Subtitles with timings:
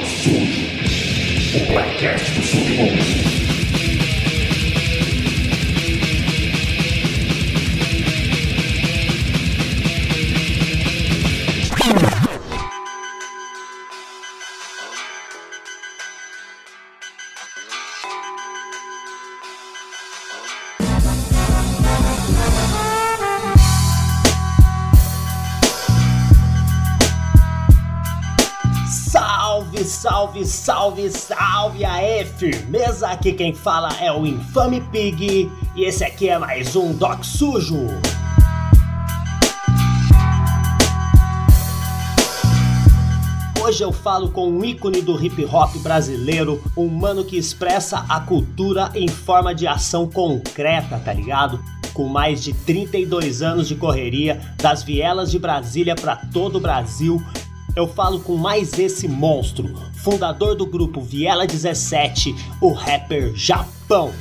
[0.00, 0.62] Sujo,
[1.56, 3.31] o podcast do submundo.
[30.82, 33.06] Salve, salve, aê, firmeza!
[33.06, 37.86] Aqui quem fala é o Infame Pig e esse aqui é mais um Doc Sujo.
[43.62, 48.18] Hoje eu falo com um ícone do hip hop brasileiro, um mano que expressa a
[48.18, 51.62] cultura em forma de ação concreta, tá ligado?
[51.94, 57.22] Com mais de 32 anos de correria, das vielas de Brasília para todo o Brasil,
[57.74, 64.12] eu falo com mais esse monstro, fundador do grupo Viela 17, o rapper Japão.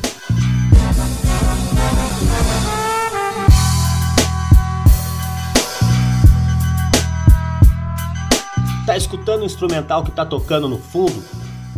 [8.85, 11.23] Tá escutando o instrumental que tá tocando no fundo?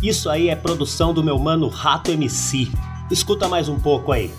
[0.02, 2.72] Isso aí é produção do meu mano Rato MC.
[3.12, 4.32] Escuta mais um pouco aí.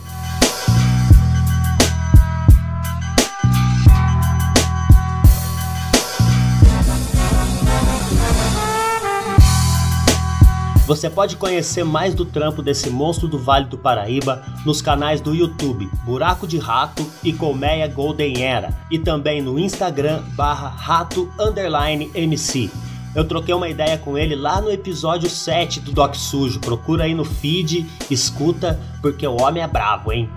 [10.86, 15.34] Você pode conhecer mais do trampo desse monstro do Vale do Paraíba nos canais do
[15.34, 22.10] YouTube Buraco de Rato e Colmeia Golden Era e também no Instagram barra Rato Underline
[22.14, 22.70] MC.
[23.14, 26.60] Eu troquei uma ideia com ele lá no episódio 7 do Doc Sujo.
[26.60, 30.28] Procura aí no feed, escuta, porque o homem é bravo, hein?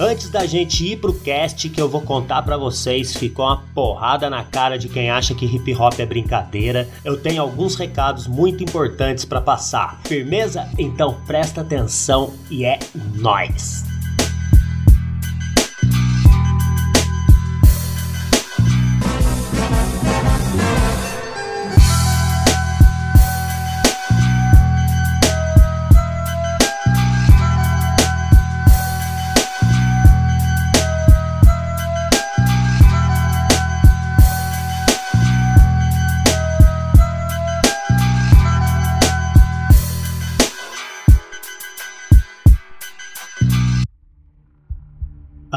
[0.02, 4.28] Antes da gente ir pro cast que eu vou contar para vocês, ficou uma porrada
[4.28, 6.88] na cara de quem acha que hip hop é brincadeira.
[7.04, 10.00] Eu tenho alguns recados muito importantes para passar.
[10.02, 10.68] Firmeza?
[10.76, 12.80] Então presta atenção e é
[13.14, 13.91] nós.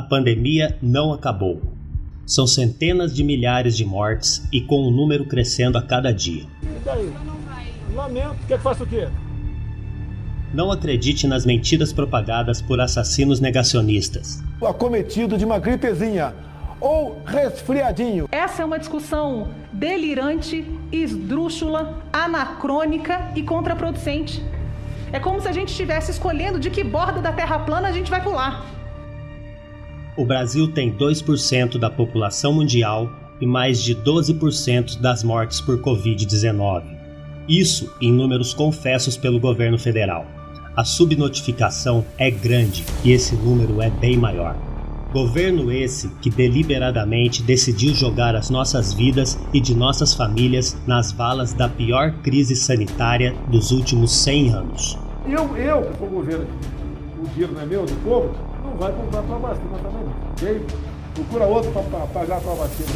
[0.06, 1.62] Pandemia não acabou.
[2.26, 6.44] São centenas de milhares de mortes e com o número crescendo a cada dia.
[6.64, 7.14] E daí?
[7.94, 8.36] Lamento.
[8.48, 9.08] Quer que faça o quê?
[10.54, 14.42] Não acredite nas mentiras propagadas por assassinos negacionistas.
[14.62, 16.34] Acometido de uma gripezinha
[16.80, 18.28] ou resfriadinho.
[18.32, 24.44] Essa é uma discussão delirante, esdrúxula, anacrônica e contraproducente.
[25.12, 28.10] É como se a gente estivesse escolhendo de que borda da Terra plana a gente
[28.10, 28.66] vai pular.
[30.18, 33.12] O Brasil tem 2% da população mundial
[33.42, 36.84] e mais de 12% das mortes por Covid-19.
[37.50, 40.26] Isso em números confessos pelo governo federal.
[40.74, 44.56] A subnotificação é grande e esse número é bem maior.
[45.12, 51.54] Governo esse que deliberadamente decidiu jogar as nossas vidas e de nossas famílias nas valas
[51.54, 54.98] da pior crise sanitária dos últimos 100 anos.
[55.28, 56.46] Eu, eu, que for governo,
[57.22, 60.04] o dinheiro não é meu, do povo, não vai comprar tua vacina também.
[60.32, 60.66] Ok?
[61.14, 62.90] Procura outro para pagar a tua vacina.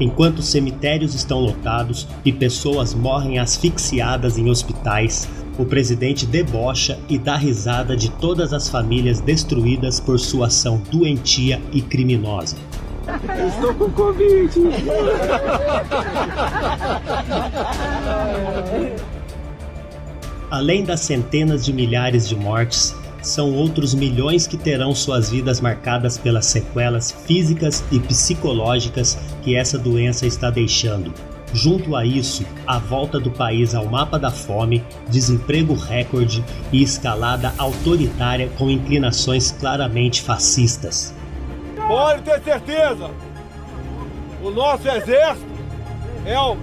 [0.00, 5.28] Enquanto cemitérios estão lotados e pessoas morrem asfixiadas em hospitais,
[5.58, 11.60] o presidente debocha e dá risada de todas as famílias destruídas por sua ação doentia
[11.70, 12.56] e criminosa.
[13.38, 14.50] Eu estou com Covid.
[20.50, 26.18] Além das centenas de milhares de mortes, são outros milhões que terão suas vidas marcadas
[26.18, 31.12] pelas sequelas físicas e psicológicas que essa doença está deixando.
[31.52, 37.52] Junto a isso, a volta do país ao mapa da fome, desemprego recorde e escalada
[37.58, 41.12] autoritária com inclinações claramente fascistas.
[41.88, 43.10] Pode ter certeza,
[44.42, 45.50] o nosso exército
[46.24, 46.56] é o,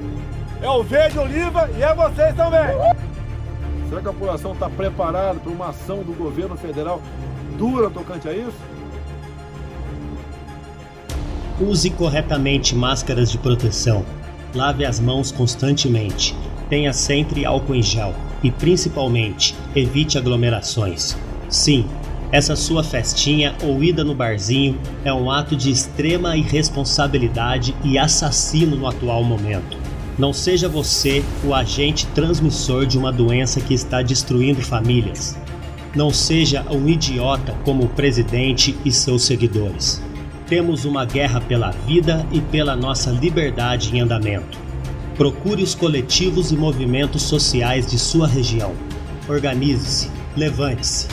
[0.62, 2.68] é o verde oliva e é vocês também.
[3.90, 7.02] Será que a população está preparada para uma ação do governo federal
[7.58, 8.58] dura tocante a isso?
[11.60, 14.06] Use corretamente máscaras de proteção.
[14.54, 16.36] Lave as mãos constantemente.
[16.70, 18.14] Tenha sempre álcool em gel.
[18.44, 21.18] E principalmente, evite aglomerações.
[21.50, 21.88] Sim,
[22.32, 28.76] essa sua festinha ou ida no barzinho é um ato de extrema irresponsabilidade e assassino
[28.76, 29.87] no atual momento.
[30.18, 35.38] Não seja você o agente transmissor de uma doença que está destruindo famílias.
[35.96, 40.02] Não seja um idiota como o presidente e seus seguidores.
[40.48, 44.58] Temos uma guerra pela vida e pela nossa liberdade em andamento.
[45.16, 48.74] Procure os coletivos e movimentos sociais de sua região.
[49.30, 51.08] Organize-se, levante-se.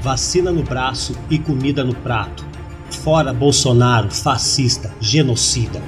[0.00, 2.46] Vacina no braço e comida no prato.
[2.90, 5.82] Fora Bolsonaro, fascista, genocida.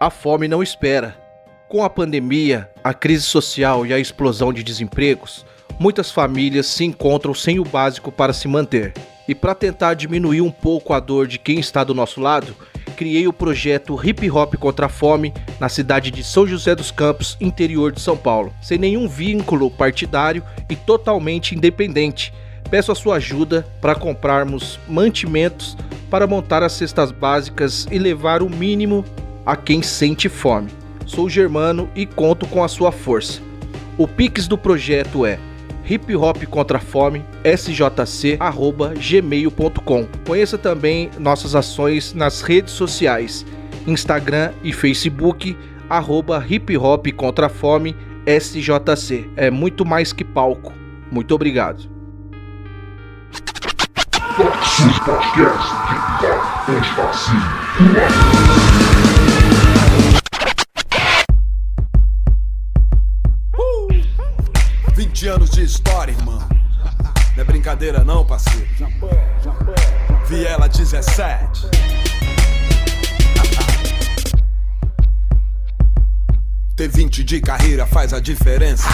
[0.00, 1.16] A fome não espera.
[1.68, 5.44] Com a pandemia, a crise social e a explosão de desempregos,
[5.76, 8.92] muitas famílias se encontram sem o básico para se manter.
[9.26, 12.54] E para tentar diminuir um pouco a dor de quem está do nosso lado,
[12.96, 17.36] criei o projeto Hip Hop contra a Fome na cidade de São José dos Campos,
[17.40, 22.32] interior de São Paulo, sem nenhum vínculo partidário e totalmente independente.
[22.70, 25.76] Peço a sua ajuda para comprarmos mantimentos
[26.08, 29.04] para montar as cestas básicas e levar o mínimo
[29.48, 30.68] a quem sente fome.
[31.06, 33.40] Sou Germano e conto com a sua força.
[33.96, 35.38] O Pix do projeto é
[35.88, 38.38] hip hop contra a fome sjc@gmail.com.
[40.26, 43.46] Conheça também nossas ações nas redes sociais,
[43.86, 45.56] Instagram e Facebook
[45.88, 47.96] arroba hip hop contra a fome
[48.26, 49.30] sjc.
[49.34, 50.74] É muito mais que palco.
[51.10, 51.88] Muito obrigado.
[54.38, 55.00] Nossos
[65.18, 66.38] 20 anos de história, irmão.
[67.34, 68.68] Não é brincadeira não, parceiro.
[70.28, 71.66] Viela 17.
[76.76, 78.86] Ter 20 de carreira faz a diferença.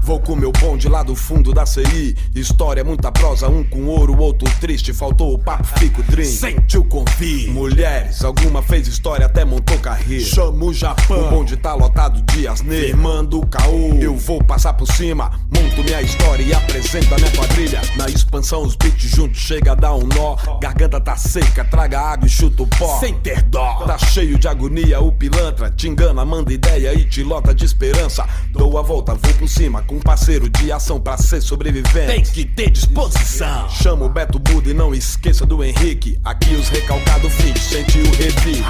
[0.00, 2.16] Vou com meu bonde lá do fundo da CI.
[2.34, 4.94] História, muita prosa, um com ouro, outro triste.
[4.94, 6.32] Faltou o papo, fico dream.
[6.32, 7.50] Sente o convite.
[7.50, 10.24] Mulheres, alguma fez história, até montou carreira.
[10.24, 11.28] Chama o Japão.
[11.28, 12.86] O bonde tá lotado de asneira.
[12.86, 13.94] Firmando o caô.
[14.00, 17.80] Eu vou passar por cima, monto minha história e apresento a minha quadrilha.
[17.96, 20.36] Na expansão, os beats juntos chega a dar um nó.
[20.60, 22.98] Garganta tá seca, traga água e chuta o pó.
[23.00, 23.84] Sem ter dó.
[23.86, 28.26] Tá cheio de agonia, o pilantra te engana, manda ideia e te lota de esperança.
[28.50, 32.06] Dou a volta, vou por cima com um parceiro de ação pra ser sobrevivente.
[32.06, 33.68] Tem que ter disposição.
[33.68, 36.18] Chama o Beto Buda e não esqueça do Henrique.
[36.24, 38.62] Aqui os recalcados fins, sente o revi.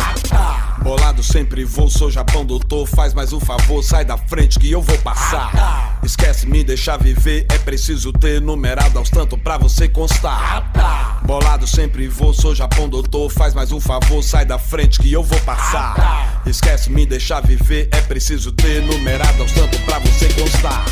[0.81, 2.87] Bolado sempre vou, sou Japão doutor.
[2.87, 6.01] Faz mais um favor, sai da frente que eu vou passar.
[6.03, 11.21] Esquece me deixar viver, é preciso ter numerado aos tanto pra você constar.
[11.25, 13.31] Bolado sempre vou, sou Japão doutor.
[13.31, 16.43] Faz mais um favor, sai da frente que eu vou passar.
[16.47, 20.85] Esquece me deixar viver, é preciso ter numerado aos tanto pra você constar.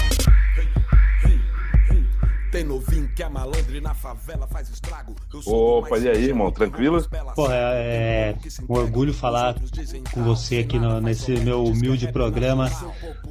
[2.51, 5.15] Tem novinho que é malandro e na favela faz estrago.
[5.33, 6.51] Eu sou Opa, e aí, irmão?
[6.51, 7.05] Tranquilo?
[7.37, 8.37] Pô, é, é
[8.69, 9.55] um orgulho falar
[10.13, 12.69] com você aqui no- nesse meu humilde programa,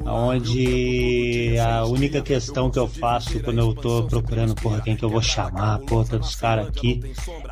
[0.06, 5.10] onde a única questão que eu faço quando eu tô procurando, porra, quem que eu
[5.10, 7.02] vou chamar, porra, todos os caras aqui,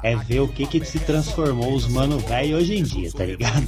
[0.03, 3.67] é ver o que que se transformou os mano velho hoje em dia, tá ligado?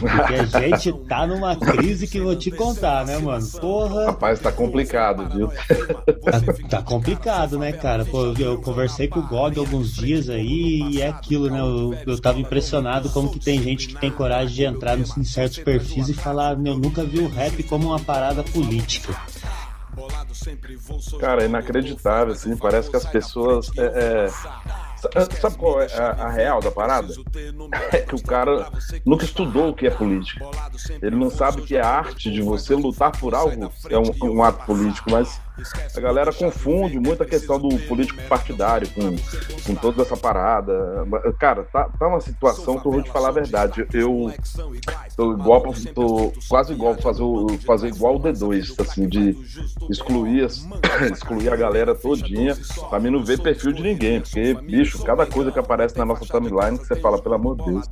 [0.00, 3.46] Porque a gente tá numa crise que eu vou te contar, né, mano?
[3.60, 4.06] Porra.
[4.06, 5.48] Rapaz, tá complicado, viu?
[5.48, 7.21] Tá, tá complicado,
[7.58, 8.04] né, cara?
[8.04, 11.60] Pô, eu conversei com o Gog alguns dias aí e é aquilo, né?
[11.60, 15.24] Eu, eu tava impressionado como que tem gente que tem coragem de entrar nos- em
[15.24, 19.16] certos perfis e falar, meu, nunca vi o rap como uma parada política.
[21.20, 22.56] Cara, é inacreditável, assim.
[22.56, 24.28] Parece que as pessoas é, é,
[25.40, 27.12] Sabe qual é a, a, real da parada?
[27.92, 28.70] É que o cara
[29.04, 30.44] nunca estudou o que é política.
[31.00, 34.64] Ele não sabe que é arte de você lutar por algo, é um, um ato
[34.64, 35.40] político, mas
[35.94, 39.16] a galera confunde muito a questão do político partidário com,
[39.66, 40.72] com toda essa parada.
[41.38, 43.86] Cara, tá, tá uma situação que eu vou te falar a verdade.
[43.92, 44.32] Eu
[45.14, 45.62] tô igual,
[45.94, 47.24] tô quase igual fazer,
[47.66, 49.36] fazer igual o D2, assim, de
[49.90, 50.48] excluir,
[51.12, 52.56] excluir a galera todinha
[52.88, 56.24] pra mim não ver perfil de ninguém, porque, bicho, cada coisa que aparece na nossa
[56.24, 57.86] timeline que você fala, pelo amor de Deus.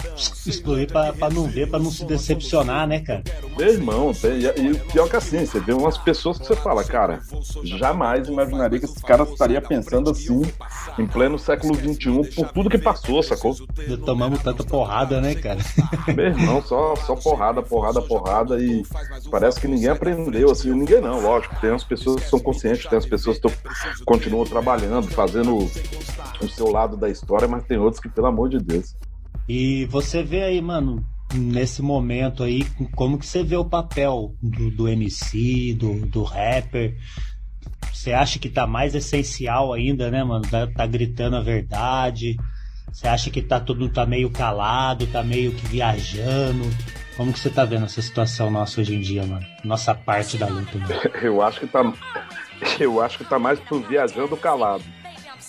[0.47, 3.23] Excluir pra, pra não ver, pra não se decepcionar, né, cara?
[3.57, 6.83] Meu irmão, tem, e, e pior que assim, você vê umas pessoas que você fala,
[6.85, 7.21] cara,
[7.64, 10.42] jamais imaginaria que esse cara estaria pensando assim
[10.99, 13.54] em pleno século XXI por tudo que passou, sacou?
[14.04, 15.61] Tomamos tanta porrada, né, cara?
[16.14, 18.83] Meu irmão, só, só porrada, porrada, porrada e
[19.30, 21.61] parece que ninguém aprendeu, assim, ninguém não, lógico.
[21.61, 26.71] Tem as pessoas que são conscientes, tem as pessoas que continuam trabalhando, fazendo o seu
[26.71, 28.97] lado da história, mas tem outros que, pelo amor de Deus.
[29.49, 31.04] E você vê aí, mano,
[31.35, 32.64] nesse momento aí,
[32.95, 36.97] como que você vê o papel do, do MC, do, do rapper,
[38.00, 40.42] você acha que tá mais essencial ainda, né, mano?
[40.50, 42.35] Tá, tá, gritando a verdade.
[42.90, 46.64] Você acha que tá tudo tá meio calado, tá meio que viajando?
[47.14, 49.45] Como que você tá vendo essa situação nossa hoje em dia, mano?
[49.62, 50.95] Nossa parte da luta, mano.
[51.21, 51.92] Eu acho que tá
[52.80, 54.85] eu acho que tá mais pro viajando calado.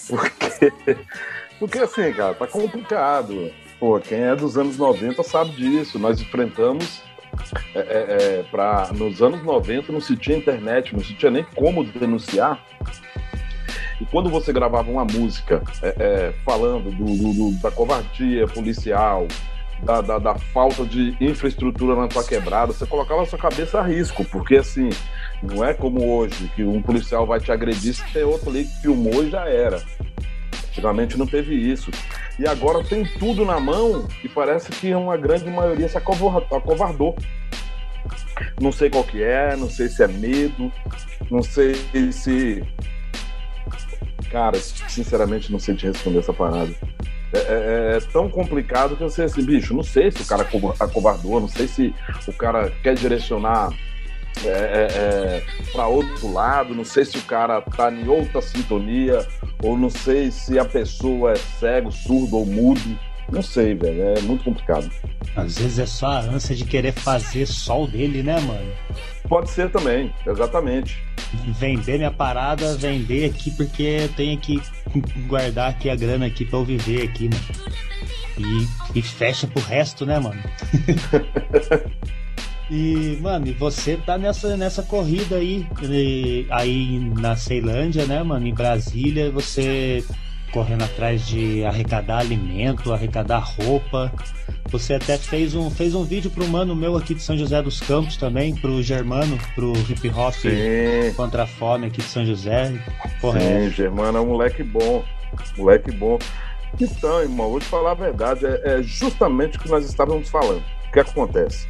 [0.10, 0.74] Porque
[1.58, 3.50] porque assim, cara, tá complicado.
[3.80, 5.98] Pô, quem é dos anos 90 sabe disso.
[5.98, 7.02] Nós enfrentamos
[7.76, 11.44] é, é, é para nos anos 90 não se tinha internet, não se tinha nem
[11.56, 12.60] como denunciar.
[14.00, 19.28] E quando você gravava uma música é, é falando do, do, do, da covardia policial,
[19.84, 23.84] da, da, da, falta de infraestrutura na tua quebrada, você colocava a sua cabeça a
[23.84, 24.90] risco, porque assim,
[25.42, 28.82] não é como hoje, que um policial vai te agredir se tem outro ali que
[28.82, 29.82] filmou e já era.
[30.72, 31.92] Antigamente não teve isso.
[32.40, 37.16] E agora tem tudo na mão e parece que uma grande maioria se acovardou.
[38.60, 40.72] Não sei qual que é, não sei se é medo,
[41.30, 41.76] não sei
[42.12, 42.64] se.
[44.32, 46.74] Cara, sinceramente não sei te responder essa parada.
[47.34, 50.48] É, é, é, tão complicado que sei assim, bicho, não sei se o cara
[50.80, 51.94] acovardou, não sei se
[52.28, 53.72] o cara quer direcionar
[54.44, 59.26] é, é, é para outro lado, não sei se o cara tá em outra sintonia,
[59.64, 62.98] ou não sei se a pessoa é cego, surdo ou mudo.
[63.32, 64.02] Não sei, velho.
[64.02, 64.92] É muito complicado.
[65.36, 68.72] Às vezes é só a ânsia de querer fazer sol dele, né, mano?
[69.30, 71.02] Pode ser também, exatamente.
[71.58, 74.62] Vender minha parada, vender aqui porque eu tenho que
[75.28, 77.72] guardar aqui a grana aqui pra eu viver aqui, mano.
[78.94, 80.42] E, e fecha pro resto, né, mano?
[82.72, 85.68] E, mano, e você tá nessa, nessa corrida aí,
[86.50, 88.48] aí na Ceilândia, né, mano?
[88.48, 90.02] Em Brasília, você
[90.54, 94.10] correndo atrás de arrecadar alimento, arrecadar roupa.
[94.70, 97.82] Você até fez um, fez um vídeo pro mano meu aqui de São José dos
[97.82, 101.14] Campos também, pro Germano, pro hip hop Sim.
[101.18, 102.72] contra a fome aqui de São José.
[103.20, 103.70] Porra, Sim, é.
[103.70, 105.04] Germano é um moleque bom,
[105.58, 106.18] moleque bom.
[106.80, 110.64] Então, irmão, vou te falar a verdade, é, é justamente o que nós estávamos falando.
[110.88, 111.68] O que acontece?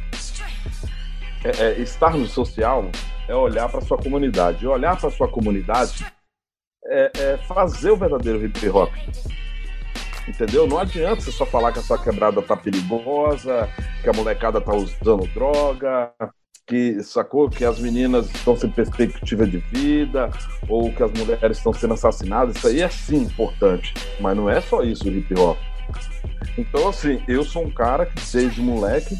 [1.44, 2.90] É, é, estar no social
[3.28, 4.64] é olhar para sua comunidade.
[4.64, 6.04] E olhar para sua comunidade
[6.86, 8.92] é, é, fazer o verdadeiro hip hop.
[10.28, 10.66] Entendeu?
[10.66, 13.68] Não adianta você só falar que a sua quebrada tá perigosa,
[14.02, 16.12] que a molecada tá usando droga,
[16.66, 20.30] que sacou que as meninas estão sem perspectiva de vida,
[20.68, 22.56] ou que as mulheres estão sendo assassinadas.
[22.56, 25.58] Isso aí é sim importante, mas não é só isso o hip hop.
[26.56, 29.16] Então, assim, eu sou um cara que desde moleque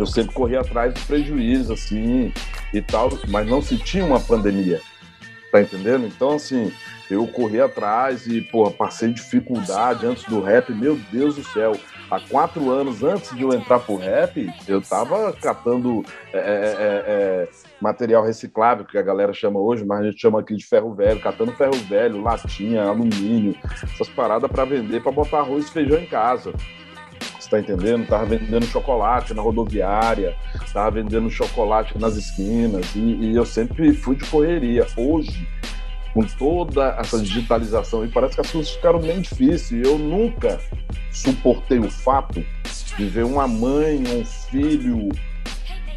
[0.00, 2.32] eu sempre corri atrás do prejuízo, assim,
[2.72, 4.80] e tal, mas não se tinha uma pandemia,
[5.52, 6.06] tá entendendo?
[6.06, 6.72] Então, assim,
[7.10, 11.72] eu corri atrás e, pô, passei dificuldade antes do rap, meu Deus do céu.
[12.10, 17.02] Há quatro anos antes de eu entrar pro rap, eu tava catando é, é, é,
[17.06, 17.48] é
[17.80, 21.20] material reciclável, que a galera chama hoje, mas a gente chama aqui de ferro velho,
[21.20, 26.06] catando ferro velho, latinha, alumínio, essas paradas para vender, para botar arroz e feijão em
[26.06, 26.52] casa
[27.50, 28.06] tá entendendo?
[28.06, 30.36] Tava vendendo chocolate na rodoviária,
[30.72, 34.86] tava vendendo chocolate nas esquinas, e, e eu sempre fui de correria.
[34.96, 35.46] Hoje,
[36.14, 39.84] com toda essa digitalização, e parece que as coisas ficaram bem difíceis.
[39.84, 40.60] Eu nunca
[41.10, 42.44] suportei o fato
[42.96, 45.08] de ver uma mãe, um filho,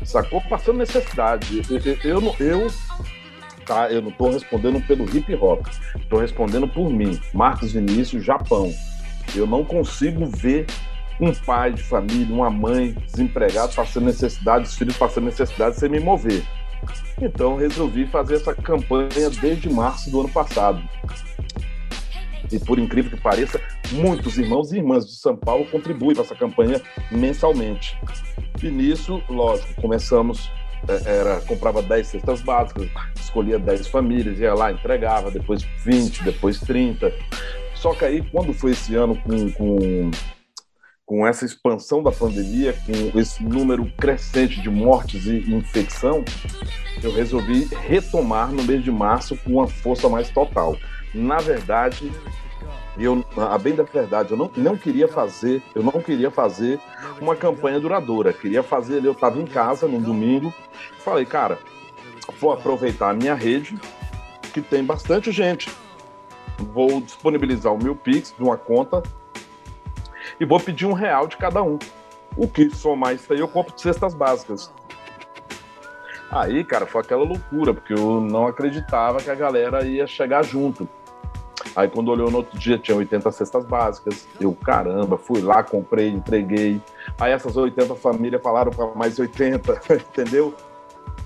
[0.03, 0.41] sacou?
[0.41, 1.61] Passando necessidade.
[1.69, 2.67] Eu, eu, eu,
[3.65, 5.65] tá, eu não estou respondendo pelo hip hop,
[5.97, 8.73] estou respondendo por mim, Marcos Vinícius, Japão.
[9.35, 10.67] Eu não consigo ver
[11.19, 15.99] um pai de família, uma mãe desempregado, passando necessidade, os filhos passando necessidade sem me
[15.99, 16.43] mover.
[17.21, 20.81] Então resolvi fazer essa campanha desde março do ano passado.
[22.51, 23.59] E por incrível que pareça,
[23.91, 27.97] muitos irmãos e irmãs de São Paulo contribuem para essa campanha mensalmente.
[28.61, 30.51] E nisso, lógico, começamos
[30.87, 36.59] é, era comprava 10 cestas básicas, escolhia 10 famílias, ia lá, entregava, depois 20, depois
[36.59, 37.11] 30.
[37.75, 40.11] Só que aí, quando foi esse ano com, com,
[41.05, 46.23] com essa expansão da pandemia, com esse número crescente de mortes e infecção,
[47.01, 50.77] eu resolvi retomar no mês de março com uma força mais total.
[51.13, 52.11] Na verdade,
[52.97, 56.79] eu, a bem da verdade, eu não, não queria fazer, eu não queria fazer
[57.19, 58.31] uma campanha duradoura.
[58.31, 60.53] Queria fazer, eu estava em casa no domingo,
[60.99, 61.59] falei, cara,
[62.39, 63.77] vou aproveitar a minha rede,
[64.53, 65.69] que tem bastante gente.
[66.57, 69.03] Vou disponibilizar o meu Pix de uma conta
[70.43, 71.79] e vou pedir um real de cada um.
[72.35, 74.69] O que somar isso aí, eu compro de cestas básicas.
[76.29, 80.87] Aí, cara, foi aquela loucura, porque eu não acreditava que a galera ia chegar junto.
[81.75, 84.27] Aí quando olhou no outro dia tinha 80 cestas básicas.
[84.39, 86.81] Eu, caramba, fui lá, comprei, entreguei.
[87.17, 90.53] Aí essas 80 famílias falaram para mais 80, entendeu?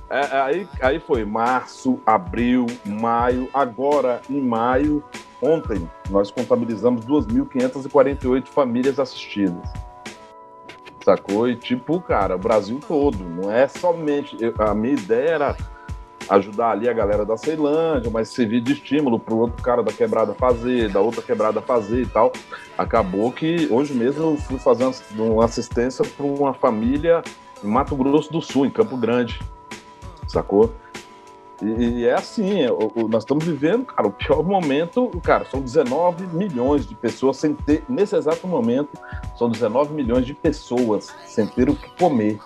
[0.09, 3.50] É, aí, aí foi março, abril, maio.
[3.51, 5.03] Agora, em maio,
[5.41, 9.70] ontem, nós contabilizamos 2.548 famílias assistidas.
[11.03, 11.48] Sacou?
[11.48, 13.17] E tipo, cara, o Brasil todo.
[13.24, 14.36] Não é somente.
[14.41, 15.58] Eu, a minha ideia era
[16.29, 19.94] ajudar ali a galera da Ceilândia, mas servir de estímulo para o outro cara da
[19.94, 22.32] quebrada fazer, da outra quebrada fazer e tal.
[22.77, 27.22] Acabou que hoje mesmo eu fui fazer uma assistência para uma família
[27.63, 29.39] em Mato Grosso do Sul, em Campo Grande,
[30.27, 30.74] sacou?
[31.61, 32.67] E, é assim, é,
[33.09, 37.83] nós estamos vivendo, cara, o pior momento, cara, são 19 milhões de pessoas sem ter,
[37.89, 38.89] nesse exato momento,
[39.35, 42.39] são 19 milhões de pessoas sem ter o que comer,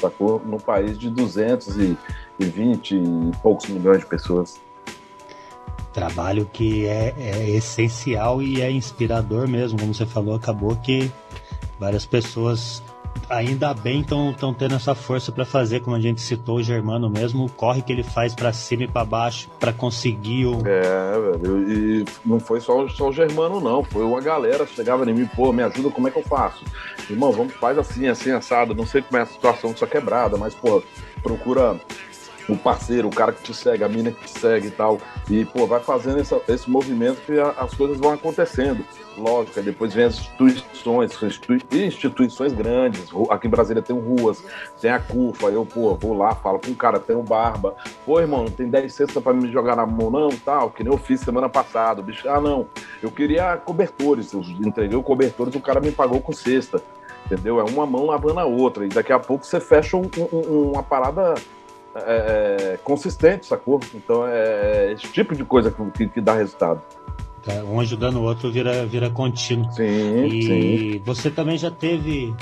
[0.00, 0.40] sacou?
[0.44, 1.98] No país de 200 e
[2.38, 3.02] 20 e
[3.42, 4.60] poucos milhões de pessoas.
[5.92, 11.10] Trabalho que é, é essencial e é inspirador mesmo, como você falou, acabou que
[11.80, 12.80] várias pessoas
[13.28, 17.44] ainda bem estão tendo essa força para fazer, como a gente citou o Germano mesmo,
[17.44, 20.62] o corre que ele faz para cima e para baixo para conseguir o.
[20.66, 25.14] É, velho, e não foi só, só o Germano, não, foi uma galera chegava em
[25.14, 26.64] mim, pô, me ajuda, como é que eu faço?
[27.08, 30.54] Irmão, vamos, faz assim, assim, assado, não sei como é a situação dessa quebrada, mas,
[30.54, 30.82] pô,
[31.22, 31.78] procura
[32.52, 34.98] o parceiro, o cara que te segue, a mina que te segue e tal.
[35.28, 38.84] E, pô, vai fazendo essa, esse movimento que a, as coisas vão acontecendo.
[39.16, 41.12] Lógico, depois vem as instituições,
[41.72, 43.08] instituições grandes.
[43.28, 44.42] Aqui em Brasília tem ruas,
[44.80, 45.48] tem a CUFA.
[45.48, 47.74] Eu, pô, vou lá, falo com o cara, tem o Barba.
[48.06, 50.98] Pô, irmão, tem 10 cestas pra me jogar na mão, não, tal, que nem eu
[50.98, 52.00] fiz semana passada.
[52.02, 52.66] Bicho, ah, não,
[53.02, 54.32] eu queria cobertores.
[54.32, 56.82] Eu entreguei o cobertores, o cara me pagou com cesta.
[57.26, 57.60] Entendeu?
[57.60, 58.84] É uma mão lavando a outra.
[58.84, 61.34] E daqui a pouco você fecha um, um, uma parada
[61.94, 63.80] é, é, consistente, sacou?
[63.94, 66.82] Então é, é esse tipo de coisa que, que dá resultado.
[67.42, 69.70] Tá, um ajudando o outro vira, vira contínuo.
[69.72, 71.02] Sim, e sim.
[71.04, 72.34] você também já teve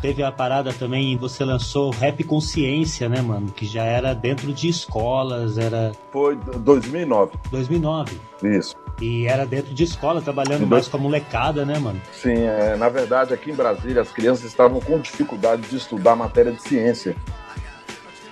[0.00, 3.48] teve a parada também, você lançou Rap Consciência, né, mano?
[3.48, 5.92] Que já era dentro de escolas, era.
[6.12, 7.32] Foi 2009.
[7.50, 8.20] 2009.
[8.42, 8.76] Isso.
[9.00, 12.00] E era dentro de escola, trabalhando mais com a molecada, né, mano?
[12.12, 16.52] Sim, é, na verdade, aqui em Brasília, as crianças estavam com dificuldade de estudar matéria
[16.52, 17.14] de ciência.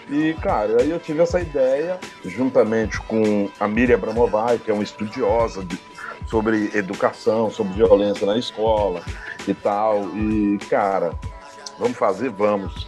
[0.08, 4.82] E, cara, aí eu tive essa ideia, juntamente com a Miriam Abramovay, que é uma
[4.82, 5.78] estudiosa de,
[6.26, 9.02] sobre educação, sobre violência na escola
[9.48, 10.08] e tal.
[10.10, 11.12] E, cara,
[11.78, 12.30] vamos fazer?
[12.30, 12.86] Vamos.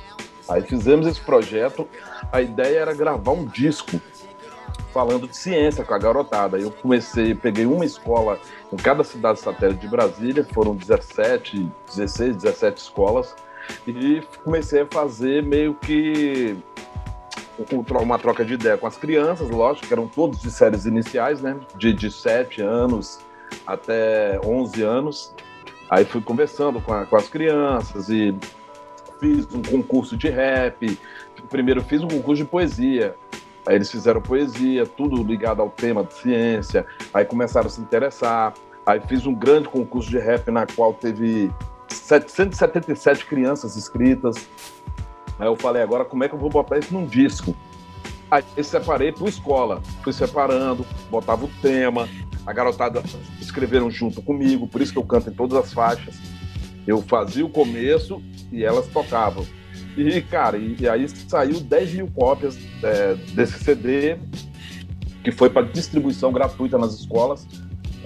[0.49, 1.89] Aí fizemos esse projeto.
[2.31, 4.01] A ideia era gravar um disco
[4.93, 6.59] falando de ciência com a garotada.
[6.59, 8.39] Eu comecei, peguei uma escola
[8.73, 13.35] em cada cidade satélite de Brasília, foram 17, 16, 17 escolas,
[13.87, 16.57] e comecei a fazer meio que
[18.03, 21.57] uma troca de ideia com as crianças, lógico, que eram todos de séries iniciais, né?
[21.77, 23.19] De, de 7 anos
[23.67, 25.35] até 11 anos.
[25.89, 28.37] Aí fui conversando com, a, com as crianças e
[29.21, 30.99] fiz um concurso de rap.
[31.49, 33.15] Primeiro fiz um concurso de poesia.
[33.67, 36.87] Aí eles fizeram poesia, tudo ligado ao tema de ciência.
[37.13, 38.55] Aí começaram a se interessar.
[38.85, 41.51] Aí fiz um grande concurso de rap na qual teve
[41.89, 44.49] 777 crianças inscritas.
[45.39, 47.55] Aí eu falei, agora como é que eu vou botar isso num disco?
[48.31, 52.09] Aí separei por escola, fui separando, botava o tema,
[52.47, 53.03] a garotada
[53.41, 56.17] escreveram junto comigo, por isso que eu canto em todas as faixas.
[56.87, 58.23] Eu fazia o começo
[58.53, 59.45] e elas tocavam.
[59.97, 64.17] E, cara, e, e aí saiu 10 mil cópias é, desse CD,
[65.25, 67.47] que foi para distribuição gratuita nas escolas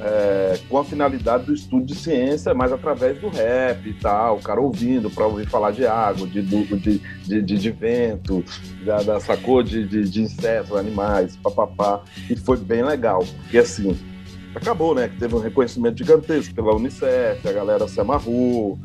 [0.00, 4.42] é, com a finalidade do estudo de ciência, mas através do rap e tal, o
[4.42, 8.42] cara ouvindo para ouvir falar de água, de, de, de, de, de vento,
[8.84, 12.02] da, da sacou de, de, de insetos, animais, papapá.
[12.30, 13.96] E foi bem legal, porque assim,
[14.54, 15.08] acabou, né?
[15.08, 18.78] Que teve um reconhecimento gigantesco pela Unicef, a galera se amarrou,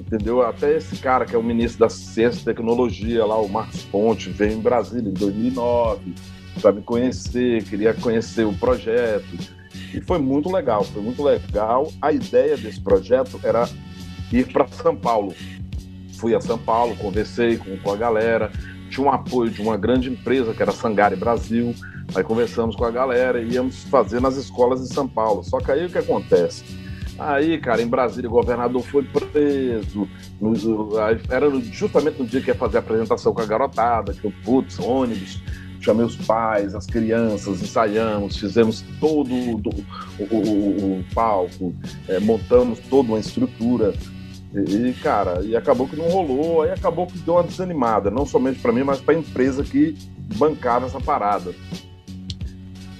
[0.00, 0.42] entendeu?
[0.42, 4.30] Até esse cara que é o ministro da Ciência e Tecnologia lá, o Marcos Ponte,
[4.30, 6.12] veio em Brasília em 2009
[6.60, 9.55] para me conhecer, queria conhecer o projeto.
[9.96, 11.90] E foi muito legal, foi muito legal.
[12.02, 13.66] A ideia desse projeto era
[14.30, 15.34] ir para São Paulo.
[16.18, 18.52] Fui a São Paulo, conversei com, com a galera,
[18.90, 21.74] tinha um apoio de uma grande empresa que era Sangari Brasil.
[22.14, 25.42] Aí conversamos com a galera e íamos fazer nas escolas de São Paulo.
[25.42, 26.62] Só que aí o que acontece?
[27.18, 30.06] Aí, cara, em Brasília o governador foi preso.
[30.38, 30.52] No,
[31.30, 34.78] era justamente no dia que ia fazer a apresentação com a garotada, que eu, putz,
[34.78, 35.42] ônibus,
[35.86, 39.62] chamei os pais, as crianças, ensaiamos, fizemos todo o,
[40.18, 41.72] o, o palco,
[42.08, 43.94] é, montamos toda uma estrutura.
[44.52, 48.58] E, cara, e acabou que não rolou, aí acabou que deu uma desanimada, não somente
[48.58, 49.96] para mim, mas para a empresa que
[50.36, 51.54] bancava essa parada.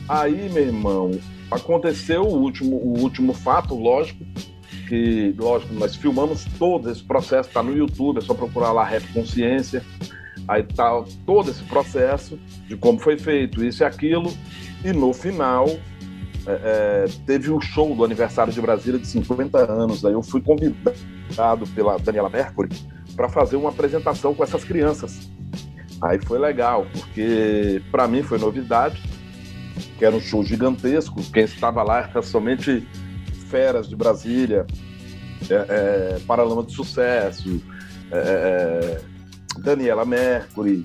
[0.09, 1.11] Aí, meu irmão,
[1.51, 4.25] aconteceu o último, o último fato, lógico,
[4.88, 9.05] que, lógico, nós filmamos todo esse processo, tá no YouTube, é só procurar lá Rap
[9.12, 9.83] Consciência.
[10.48, 14.32] Aí tá todo esse processo de como foi feito isso e aquilo,
[14.85, 15.66] e no final
[16.46, 20.04] é, é teve o show do aniversário de Brasília de 50 anos.
[20.04, 22.68] Aí eu fui convidado pela Daniela Mercury
[23.16, 25.28] para fazer uma apresentação com essas crianças.
[26.02, 29.02] Aí foi legal, porque para mim foi novidade,
[29.98, 31.20] que era um show gigantesco.
[31.32, 32.87] Quem estava lá era somente
[33.48, 34.66] feras de Brasília,
[35.50, 37.62] é, é, Paralama de Sucesso,
[38.11, 39.15] é, é
[39.58, 40.84] Daniela Mercury.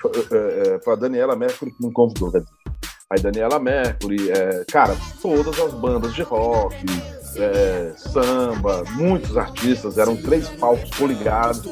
[0.00, 2.32] Foi, é, é, foi a Daniela Mercury que me convidou?
[3.10, 6.76] Aí Daniela Mercury, é, cara, todas as bandas de rock,
[7.36, 11.64] é, samba, muitos artistas, eram três palcos coligados.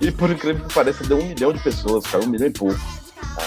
[0.00, 2.80] E por incrível que pareça, deu um milhão de pessoas, cara, um milhão e pouco.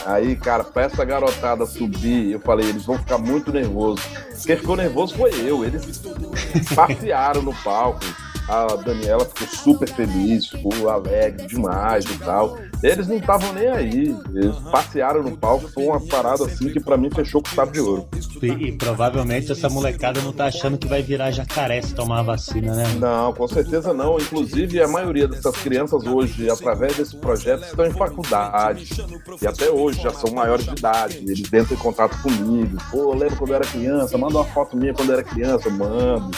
[0.06, 4.06] Aí, cara, pra essa garotada subir, eu falei, eles vão ficar muito nervosos.
[4.46, 5.66] Quem ficou nervoso foi eu.
[5.66, 6.00] Eles
[6.76, 8.06] passearam no palco
[8.50, 12.58] a Daniela ficou super feliz, ficou alegre demais e tal.
[12.82, 14.16] Eles não estavam nem aí.
[14.34, 17.80] Eles passearam no palco, foi uma parada assim que para mim fechou com chave de
[17.80, 18.08] ouro.
[18.42, 22.24] E, e, provavelmente essa molecada não tá achando que vai virar jacaré se tomar a
[22.24, 22.86] vacina, né?
[22.98, 24.18] Não, com certeza não.
[24.18, 28.90] Inclusive, a maioria dessas crianças hoje, através desse projeto, estão em faculdade.
[29.42, 31.18] E até hoje já são maiores de idade.
[31.18, 32.78] Eles entram em contato comigo.
[32.90, 35.68] Pô, eu lembro quando eu era criança, manda uma foto minha quando eu era criança,
[35.68, 36.32] eu mando.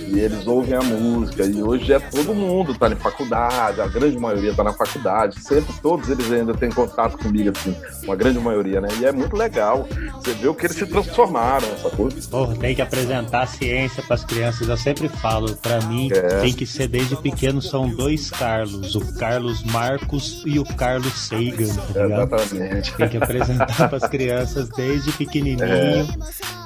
[0.00, 1.51] E eles ouvem a música.
[1.52, 5.38] E hoje é todo mundo, tá na faculdade, a grande maioria tá na faculdade.
[5.40, 8.88] Sempre todos eles ainda têm contato comigo, assim, uma grande maioria, né?
[8.98, 9.86] E é muito legal.
[10.14, 12.28] Você vê o que eles se transformaram, essa coisa.
[12.30, 14.66] Porra, tem que apresentar a ciência para as crianças.
[14.66, 16.40] Eu sempre falo, para mim, é.
[16.40, 21.74] tem que ser desde pequeno, são dois Carlos, o Carlos Marcos e o Carlos Sagan,
[21.92, 22.34] tá ligado?
[22.34, 22.94] Exatamente.
[22.94, 25.62] Tem que apresentar para as crianças desde pequenininho.
[25.64, 26.06] É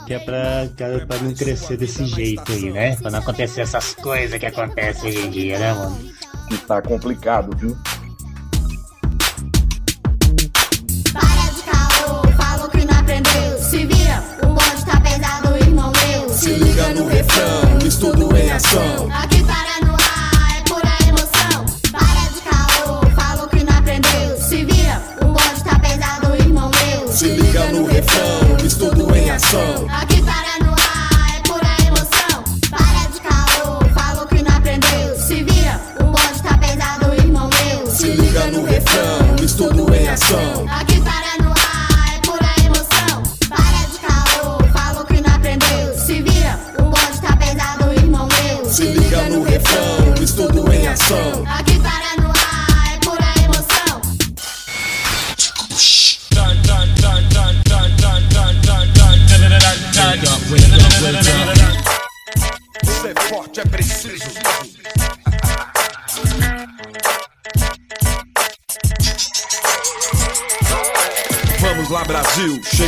[0.06, 2.94] que é pra, é pra não crescer desse jeito aí, né?
[2.96, 4.75] Pra não acontecer essas coisas que acontecem
[5.06, 5.96] hoje em dia, né, mano?
[6.48, 7.76] Que tá complicado, viu?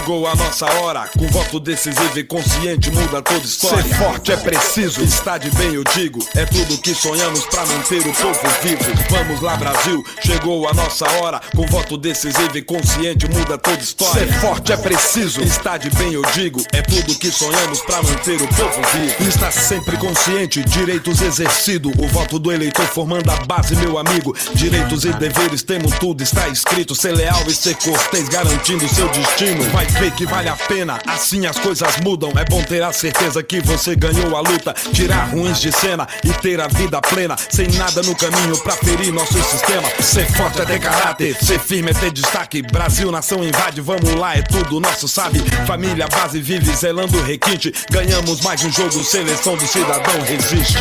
[0.09, 1.11] Chegou a nossa hora.
[1.19, 3.83] Com voto decisivo e consciente, muda toda história.
[3.83, 6.27] Ser forte é preciso, está de bem, eu digo.
[6.35, 8.85] É tudo que sonhamos pra manter o povo vivo.
[9.11, 11.41] Vamos lá, Brasil, chegou a nossa hora.
[11.55, 14.27] Com voto decisivo e consciente, muda toda história.
[14.27, 16.65] Ser forte é preciso, está de bem, eu digo.
[16.73, 19.29] É tudo que sonhamos pra manter o povo vivo.
[19.29, 21.91] Está sempre consciente, direitos exercido.
[21.99, 24.35] O voto do eleitor formando a base, meu amigo.
[24.55, 26.95] Direitos e deveres temos tudo, está escrito.
[26.95, 29.59] Ser leal e ser cortês, garantindo seu destino.
[29.59, 29.71] destino.
[29.71, 32.31] Vai ver que vale a pena, assim as coisas mudam.
[32.37, 34.73] É bom ter a certeza que você ganhou a luta.
[34.93, 37.37] Tirar ruins de cena e ter a vida plena.
[37.51, 39.89] Sem nada no caminho pra ferir nosso sistema.
[40.01, 42.63] Ser forte é ter caráter, ser firme é ter destaque.
[42.63, 45.41] Brasil, nação invade, vamos lá, é tudo nosso, sabe?
[45.67, 47.73] Família, base vive zelando requinte.
[47.91, 50.79] Ganhamos mais um jogo, seleção do cidadão resiste.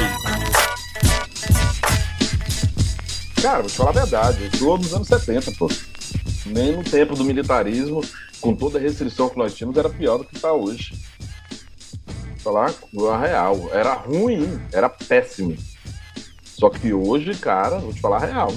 [3.41, 5.69] Cara, vou te falar a verdade, eu nos anos 70, pô.
[6.47, 8.01] Nem no tempo do militarismo,
[8.39, 10.93] com toda a restrição que nós tínhamos, era pior do que está hoje.
[12.39, 12.73] Falar
[13.12, 13.69] a real.
[13.71, 15.55] Era ruim, era péssimo.
[16.43, 18.53] Só que hoje, cara, vou te falar a real.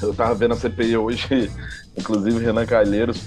[0.00, 1.50] Eu tava vendo a CPI hoje,
[1.96, 3.20] inclusive Renan Calheiros,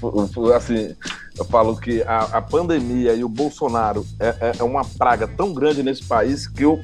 [0.55, 0.95] assim,
[1.37, 5.53] eu falo que a, a pandemia e o Bolsonaro é, é, é uma praga tão
[5.53, 6.81] grande nesse país que eu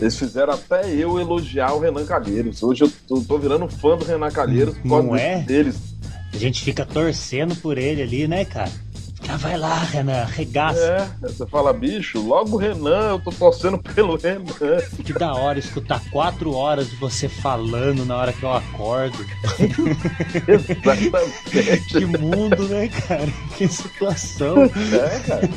[0.00, 2.62] eles fizeram até eu elogiar o Renan Calheiros.
[2.62, 5.40] Hoje eu tô, tô virando fã do Renan Calheiros por causa Não é?
[5.40, 5.76] deles.
[6.32, 8.70] A gente fica torcendo por ele ali, né, cara?
[9.22, 10.80] Já vai lá, Renan, regaça.
[11.22, 14.40] É, você fala, bicho, logo Renan, eu tô torcendo pelo Renan.
[15.04, 19.18] Que da hora escutar quatro horas de você falando na hora que eu acordo.
[20.48, 21.86] Exatamente.
[21.88, 23.28] que mundo, né, cara?
[23.56, 24.62] Que situação.
[24.64, 25.48] É, cara.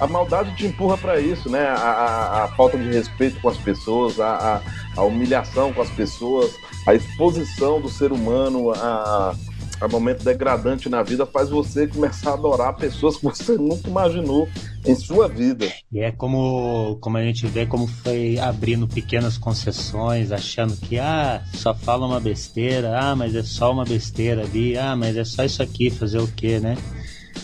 [0.00, 1.66] A maldade te empurra para isso, né?
[1.68, 4.60] A, a, a, falta de respeito com as pessoas, a,
[4.96, 6.54] a, a humilhação com as pessoas,
[6.86, 9.34] a exposição do ser humano a
[9.82, 14.48] a momento degradante na vida faz você começar a adorar pessoas que você nunca imaginou
[14.86, 15.66] em sua vida.
[15.92, 21.42] E é como, como a gente vê como foi abrindo pequenas concessões, achando que ah,
[21.54, 25.44] só fala uma besteira, ah, mas é só uma besteira ali, ah, mas é só
[25.44, 26.76] isso aqui, fazer o quê, né?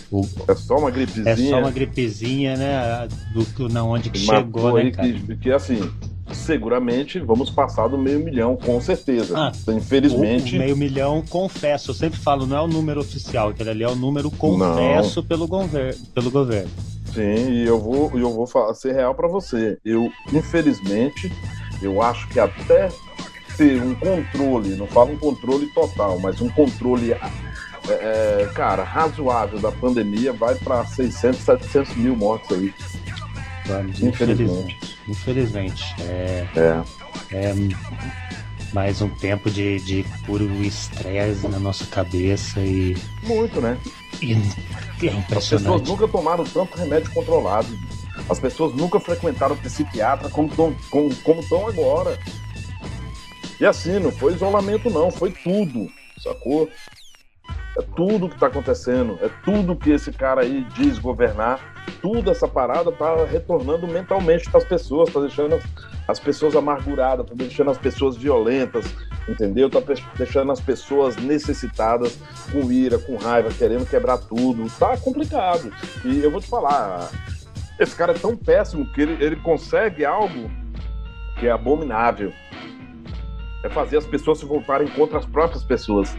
[0.09, 1.31] O, é só uma gripezinha.
[1.31, 3.09] É só uma gripezinha, né?
[3.35, 5.09] Do, na onde que chegou, né, cara?
[5.09, 5.81] Que, que assim,
[6.33, 9.35] seguramente vamos passar do meio milhão, com certeza.
[9.37, 10.57] Ah, Infelizmente.
[10.57, 13.89] O meio milhão, confesso, eu sempre falo, não é o número oficial, aquele ali é
[13.89, 16.71] o número confesso pelo, gover pelo governo.
[17.13, 19.79] Sim, e eu vou, eu vou falar, ser real para você.
[19.85, 21.33] Eu, infelizmente,
[21.81, 22.89] eu acho que até
[23.57, 27.21] ter um controle, não falo um controle total, mas um controle, é,
[27.89, 32.73] é cara, razoável da pandemia vai para 600, 700 mil mortes aí.
[33.69, 34.99] Vamos, infelizmente.
[35.07, 35.95] Infelizmente.
[36.01, 36.83] É, é.
[37.37, 37.55] é
[38.73, 42.97] mais um tempo de, de puro estresse na nossa cabeça e.
[43.23, 43.79] Muito, né?
[44.23, 45.35] E, é impressionante.
[45.37, 47.69] As pessoas nunca tomaram tanto remédio controlado.
[48.29, 52.19] As pessoas nunca frequentaram o psiquiatra como estão como, como agora.
[53.61, 55.91] E assim, não foi isolamento, não, foi tudo,
[56.23, 56.71] sacou?
[57.77, 61.61] É tudo que está acontecendo, é tudo que esse cara aí diz governar,
[62.01, 65.61] tudo essa parada tá retornando mentalmente para as pessoas, tá deixando
[66.07, 68.87] as pessoas amarguradas, tá deixando as pessoas violentas,
[69.29, 69.69] entendeu?
[69.69, 69.81] Tá
[70.17, 72.19] deixando as pessoas necessitadas,
[72.51, 74.67] com ira, com raiva, querendo quebrar tudo.
[74.79, 75.71] Tá complicado.
[76.05, 77.11] E eu vou te falar,
[77.79, 80.51] esse cara é tão péssimo que ele, ele consegue algo
[81.39, 82.33] que é abominável.
[83.63, 86.17] É fazer as pessoas se voltarem contra as próprias pessoas.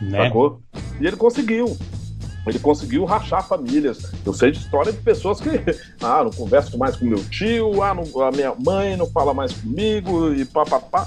[0.00, 0.24] Né?
[0.24, 0.60] Sacou?
[1.00, 1.76] E ele conseguiu.
[2.46, 4.12] Ele conseguiu rachar famílias.
[4.24, 5.50] Eu sei de história de pessoas que,
[6.00, 9.52] ah, não converso mais com meu tio, ah, não, a minha mãe não fala mais
[9.52, 11.06] comigo e papapá.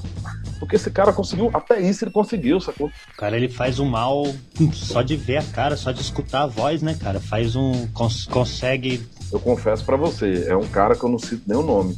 [0.60, 2.90] Porque esse cara conseguiu, até isso ele conseguiu, sacou?
[3.18, 4.24] Cara ele faz um mal
[4.72, 7.20] só de ver a cara, só de escutar a voz, né, cara?
[7.20, 7.86] Faz um.
[7.88, 9.06] Cons consegue.
[9.30, 11.98] Eu confesso para você, é um cara que eu não cito nem o nome.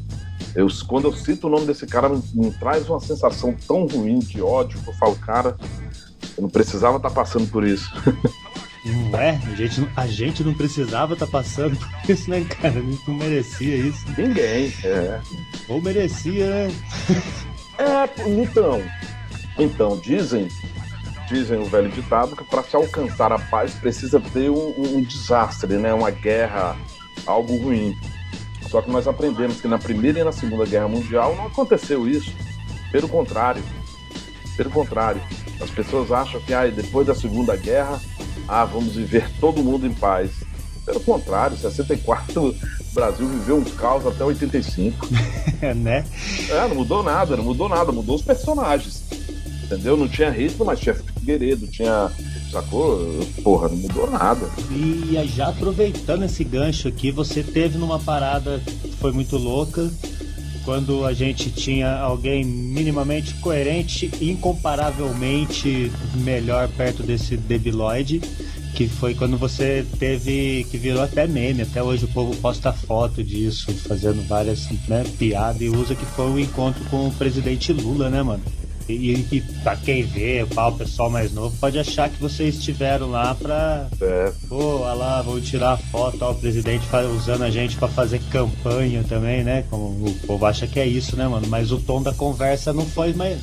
[0.55, 4.19] Eu, quando eu cito o nome desse cara, me, me traz uma sensação tão ruim
[4.19, 5.55] de ódio que eu falo, cara,
[6.37, 7.91] eu não precisava estar tá passando por isso.
[8.85, 9.41] Não é?
[9.51, 12.77] A gente, a gente não precisava estar tá passando por isso, né, cara?
[12.79, 14.05] A gente não merecia isso.
[14.15, 15.19] Ninguém, é.
[15.67, 16.73] Ou merecia, né?
[17.79, 18.83] é, então.
[19.57, 20.49] Então, dizem,
[21.27, 25.77] dizem o velho ditado que para se alcançar a paz precisa ter um, um desastre,
[25.77, 25.91] né?
[25.91, 26.77] Uma guerra,
[27.25, 27.97] algo ruim.
[28.69, 32.31] Só que nós aprendemos que na Primeira e na Segunda Guerra Mundial não aconteceu isso.
[32.91, 33.63] Pelo contrário.
[34.55, 35.21] Pelo contrário.
[35.61, 38.01] As pessoas acham que ah, depois da Segunda Guerra,
[38.47, 40.31] ah, vamos viver todo mundo em paz.
[40.85, 42.55] Pelo contrário, 64 o
[42.93, 45.07] Brasil viveu um caos até 85.
[45.75, 46.05] né?
[46.49, 49.03] É, não mudou nada, não mudou nada, mudou os personagens.
[49.63, 49.97] Entendeu?
[49.97, 52.11] Não tinha Hitler, mas tinha Figueiredo, tinha.
[52.51, 52.99] Sacou?
[53.43, 54.47] Porra, não mudou nada.
[54.71, 59.91] E já aproveitando esse gancho aqui, você teve numa parada que foi muito louca,
[60.65, 68.19] quando a gente tinha alguém minimamente coerente, incomparavelmente melhor perto desse debiloide,
[68.73, 73.23] que foi quando você teve, que virou até meme, até hoje o povo posta foto
[73.23, 77.71] disso, fazendo várias né, piadas e usa que foi o um encontro com o presidente
[77.71, 78.43] Lula, né, mano?
[78.87, 83.33] E, e pra quem vê, o pessoal mais novo, pode achar que vocês estiveram lá
[83.33, 83.87] pra.
[83.99, 84.31] É.
[84.47, 89.03] Pô, olha lá, vou tirar foto, ó, o presidente usando a gente pra fazer campanha
[89.03, 89.65] também, né?
[89.69, 91.47] Como o povo acha que é isso, né, mano?
[91.47, 93.39] Mas o tom da conversa não foi mais.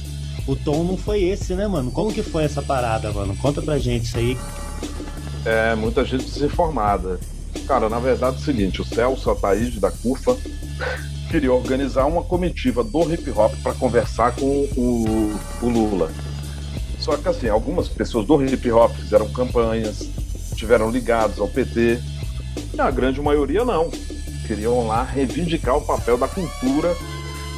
[0.47, 1.91] O tom não foi esse, né, mano?
[1.91, 3.37] Como que foi essa parada, mano?
[3.37, 4.37] Conta pra gente isso aí.
[5.45, 7.19] É, muita gente desinformada.
[7.67, 10.37] Cara, na verdade é o seguinte, o Celso Ataíde da CUFA
[11.33, 14.45] queria organizar uma comitiva do hip hop para conversar com
[14.77, 16.13] o, o, Lula.
[16.99, 20.11] Só que assim, algumas pessoas do hip hop fizeram campanhas,
[20.55, 21.99] tiveram ligados ao PT,
[22.75, 23.91] e a grande maioria não.
[24.47, 26.95] Queriam lá reivindicar o papel da cultura,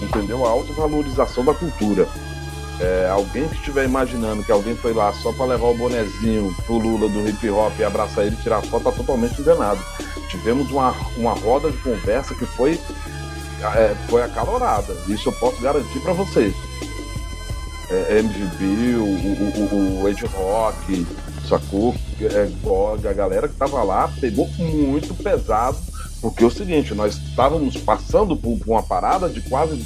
[0.01, 0.47] entendeu?
[0.47, 2.07] A autovalorização da cultura.
[2.79, 6.79] É, alguém que estiver imaginando que alguém foi lá só para levar o bonezinho pro
[6.79, 9.81] Lula do hip hop e abraçar ele e tirar foto, tá totalmente enganado.
[10.29, 12.79] Tivemos uma, uma roda de conversa que foi,
[13.77, 14.95] é, foi acalorada.
[15.09, 16.55] Isso eu posso garantir para vocês.
[17.91, 21.07] É, MVB, o, o, o, o Ed Rock,
[21.49, 21.95] sacou?
[22.21, 25.77] É, a galera que tava lá pegou muito pesado,
[26.21, 29.85] porque é o seguinte, nós estávamos passando por, por uma parada de quase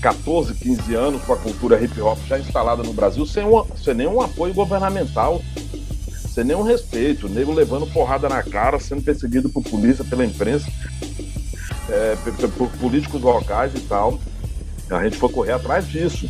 [0.00, 3.94] 14, 15 anos com a cultura hip hop já instalada no Brasil sem, uma, sem
[3.94, 5.42] nenhum apoio governamental,
[6.32, 10.70] sem nenhum respeito, o nego levando porrada na cara, sendo perseguido por polícia, pela imprensa,
[11.88, 12.16] é,
[12.56, 14.18] por políticos locais e tal.
[14.90, 16.28] A gente foi correr atrás disso.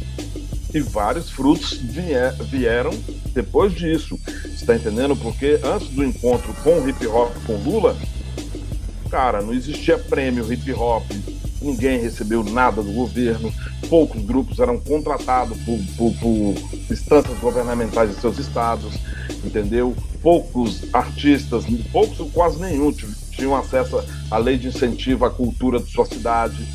[0.75, 2.91] E vários frutos vier, vieram
[3.33, 4.19] depois disso.
[4.45, 5.17] Está entendendo?
[5.17, 7.97] Porque antes do encontro com o hip hop com Lula,
[9.11, 11.05] cara, não existia prêmio hip hop,
[11.63, 13.53] ninguém recebeu nada do governo,
[13.89, 18.95] poucos grupos eram contratados por, por, por instâncias governamentais de seus estados,
[19.45, 19.95] entendeu?
[20.23, 22.93] Poucos artistas, poucos ou quase nenhum,
[23.37, 26.67] tinham acesso à lei de incentivo à cultura de sua cidade.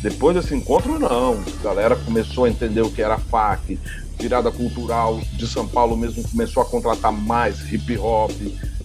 [0.00, 1.42] Depois desse encontro, não.
[1.60, 3.78] A galera começou a entender o que era FAC,
[4.18, 8.32] virada cultural de São Paulo mesmo começou a contratar mais hip hop,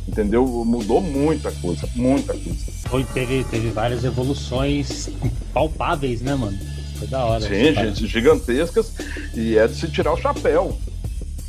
[0.07, 0.45] entendeu?
[0.65, 2.71] Mudou muita coisa, muita coisa.
[2.87, 5.09] Foi, teve, teve várias evoluções
[5.53, 6.57] palpáveis, né, mano?
[6.97, 7.41] Foi da hora.
[7.41, 8.93] Sim, gente, gigantescas.
[9.33, 10.77] E é de se tirar o chapéu.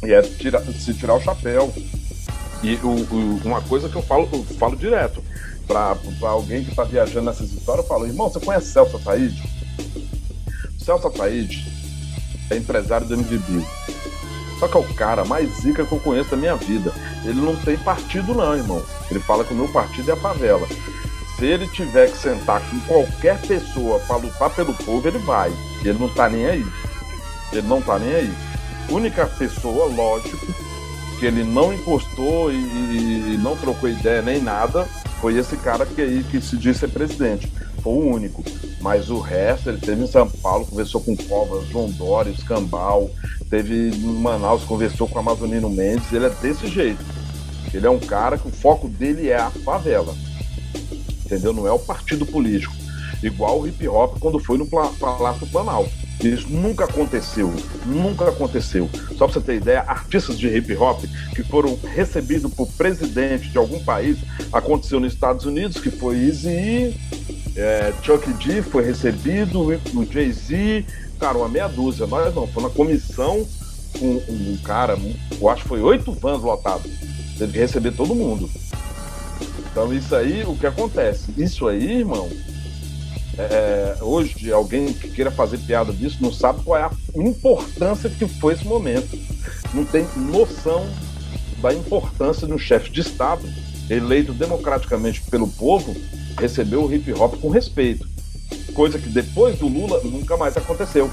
[0.03, 1.73] E é de, tira, de se tirar o chapéu.
[2.63, 5.23] E o, o, uma coisa que eu falo, eu falo direto
[5.67, 9.43] para alguém que está viajando nessas histórias, eu falo, irmão, você conhece Celso Ataíde?
[10.79, 11.67] Celso Ataíde
[12.51, 13.65] é empresário do MVB.
[14.59, 16.93] Só que é o cara mais zica que eu conheço da minha vida.
[17.25, 18.83] Ele não tem partido, não, irmão.
[19.11, 20.67] Ele fala que o meu partido é a favela.
[21.37, 25.53] Se ele tiver que sentar com qualquer pessoa para lutar pelo povo, ele vai.
[25.83, 26.67] Ele não tá nem aí.
[27.53, 28.35] Ele não tá nem aí.
[28.89, 30.47] Única pessoa, lógico,
[31.19, 34.89] que ele não encostou e, e não trocou ideia nem nada,
[35.21, 37.51] foi esse cara que aí que se disse presidente.
[37.83, 38.45] Foi o único.
[38.81, 43.11] Mas o resto, ele teve em São Paulo, conversou com Covas, João Dória, Escambau,
[43.49, 47.05] teve em Manaus, conversou com Amazonino Mendes, ele é desse jeito.
[47.73, 50.15] Ele é um cara que o foco dele é a favela
[51.25, 51.53] entendeu?
[51.53, 52.75] Não é o partido político.
[53.23, 55.91] Igual o hip hop quando foi no Palácio Planalto.
[56.23, 57.53] Isso nunca aconteceu,
[57.85, 58.89] nunca aconteceu.
[59.17, 63.59] Só pra você ter ideia, artistas de hip hop que foram recebidos por presidente de
[63.59, 64.19] algum país,
[64.53, 66.95] aconteceu nos Estados Unidos, que foi Easy,
[67.57, 70.85] é, Chuck D foi recebido, o Jay-Z,
[71.19, 72.07] cara, uma meia dúzia.
[72.07, 73.47] Nós não, foi na comissão
[73.99, 74.99] com um cara,
[75.41, 76.91] eu acho que foi oito vans lotados.
[77.39, 78.49] Teve que receber todo mundo.
[79.71, 81.33] Então isso aí, o que acontece?
[81.37, 82.29] Isso aí, irmão,
[83.39, 88.27] é, hoje alguém que queira fazer piada disso não sabe qual é a importância que
[88.27, 89.19] foi esse momento.
[89.73, 90.87] Não tem noção
[91.61, 93.43] da importância de um chefe de Estado
[93.89, 95.95] eleito democraticamente pelo povo
[96.39, 98.09] receber o hip hop com respeito.
[98.73, 101.11] Coisa que depois do Lula nunca mais aconteceu.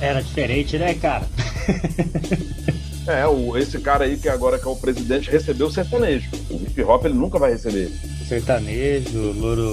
[0.00, 1.26] Era diferente, né, cara?
[3.06, 6.30] É, o, esse cara aí que agora que é o presidente recebeu o sertanejo.
[6.50, 7.90] O hip hop ele nunca vai receber.
[8.28, 9.72] Sertanejo, louro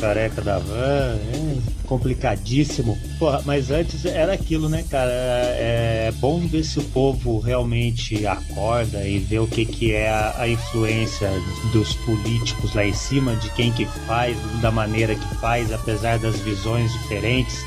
[0.00, 2.98] careca da van, é complicadíssimo.
[3.18, 5.10] Porra, mas antes era aquilo, né, cara?
[5.10, 10.08] É, é bom ver se o povo realmente acorda e vê o que, que é
[10.08, 11.30] a, a influência
[11.72, 16.36] dos políticos lá em cima, de quem que faz, da maneira que faz, apesar das
[16.40, 17.64] visões diferentes.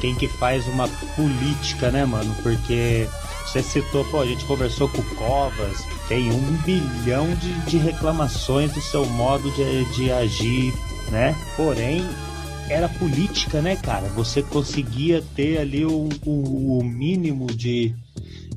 [0.00, 2.34] Quem que faz uma política, né, mano?
[2.42, 3.08] Porque
[3.46, 8.72] você citou, pô, a gente conversou com o Covas, tem um bilhão de, de reclamações
[8.72, 10.74] do seu modo de, de agir,
[11.12, 11.36] né?
[11.56, 12.02] Porém,
[12.70, 14.08] era política, né, cara?
[14.08, 17.94] Você conseguia ter ali o, o, o mínimo de,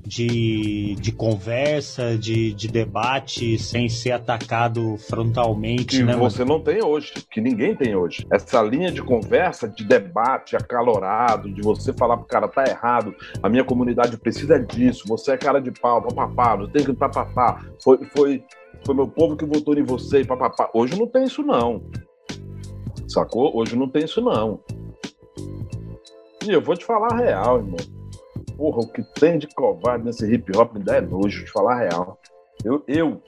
[0.05, 6.15] de, de conversa, de, de debate, sem ser atacado frontalmente, que né?
[6.15, 8.25] você não tem hoje, que ninguém tem hoje.
[8.31, 13.49] Essa linha de conversa, de debate acalorado, de você falar pro cara, tá errado, a
[13.49, 17.99] minha comunidade precisa disso, você é cara de pau, papapá, não tem que papapá, foi,
[18.15, 18.43] foi,
[18.85, 20.69] foi meu povo que votou em você e papapá.
[20.73, 21.83] Hoje não tem isso não.
[23.07, 23.55] Sacou?
[23.55, 24.59] Hoje não tem isso não.
[26.45, 27.77] E eu vou te falar a real, irmão.
[28.57, 31.73] Porra, o que tem de covarde nesse hip hop me dá é nojo, de falar
[31.73, 32.19] a real.
[32.63, 33.21] Eu, eu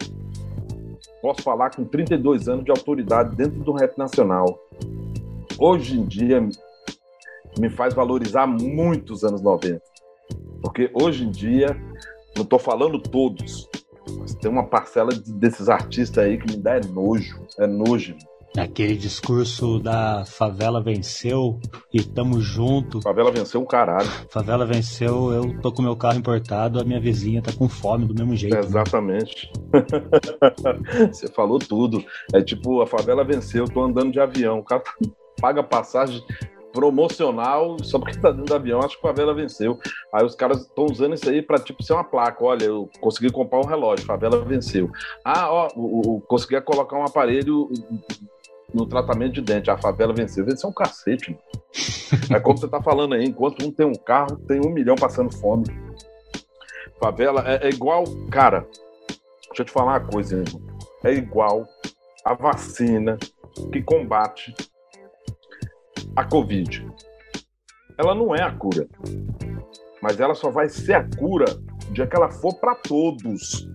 [1.21, 4.59] posso falar com 32 anos de autoridade dentro do rap nacional.
[5.59, 6.47] Hoje em dia
[7.59, 9.81] me faz valorizar muito os anos 90.
[10.61, 11.75] Porque hoje em dia,
[12.37, 13.67] não tô falando todos,
[14.19, 17.41] mas tem uma parcela de- desses artistas aí que me dá é nojo.
[17.59, 18.15] É nojo.
[18.57, 21.59] Aquele discurso da favela venceu
[21.93, 23.01] e tamo junto.
[23.01, 24.09] Favela venceu um caralho.
[24.31, 28.15] Favela venceu, eu tô com meu carro importado, a minha vizinha tá com fome do
[28.15, 28.55] mesmo jeito.
[28.55, 28.59] né?
[28.61, 29.51] Exatamente.
[31.11, 32.03] Você falou tudo.
[32.33, 34.59] É tipo, a favela venceu, tô andando de avião.
[34.59, 34.81] O cara
[35.39, 36.23] paga passagem
[36.73, 39.77] promocional só porque tá dentro do avião, acho que a favela venceu.
[40.13, 42.43] Aí os caras estão usando isso aí pra, tipo, ser uma placa.
[42.43, 44.89] Olha, eu consegui comprar um relógio, favela venceu.
[45.23, 47.67] Ah, ó, o, o- consegui colocar um aparelho
[48.73, 50.45] no tratamento de dente, a favela venceu.
[50.45, 51.31] Venceu um cacete.
[51.31, 52.35] mano.
[52.35, 55.33] É como você tá falando aí, enquanto um tem um carro, tem um milhão passando
[55.35, 55.65] fome.
[56.99, 58.67] Favela é, é igual, cara,
[59.47, 60.61] deixa eu te falar uma coisa, irmão.
[61.03, 61.67] É igual
[62.25, 63.17] a vacina
[63.71, 64.53] que combate
[66.15, 66.89] a Covid.
[67.97, 68.87] Ela não é a cura.
[70.01, 71.45] Mas ela só vai ser a cura
[71.91, 73.67] dia que ela for para todos.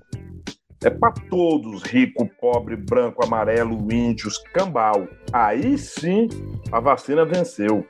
[0.85, 5.07] É para todos, rico, pobre, branco, amarelo, índios, cambal.
[5.33, 6.29] Aí sim
[6.73, 7.87] a vacina venceu.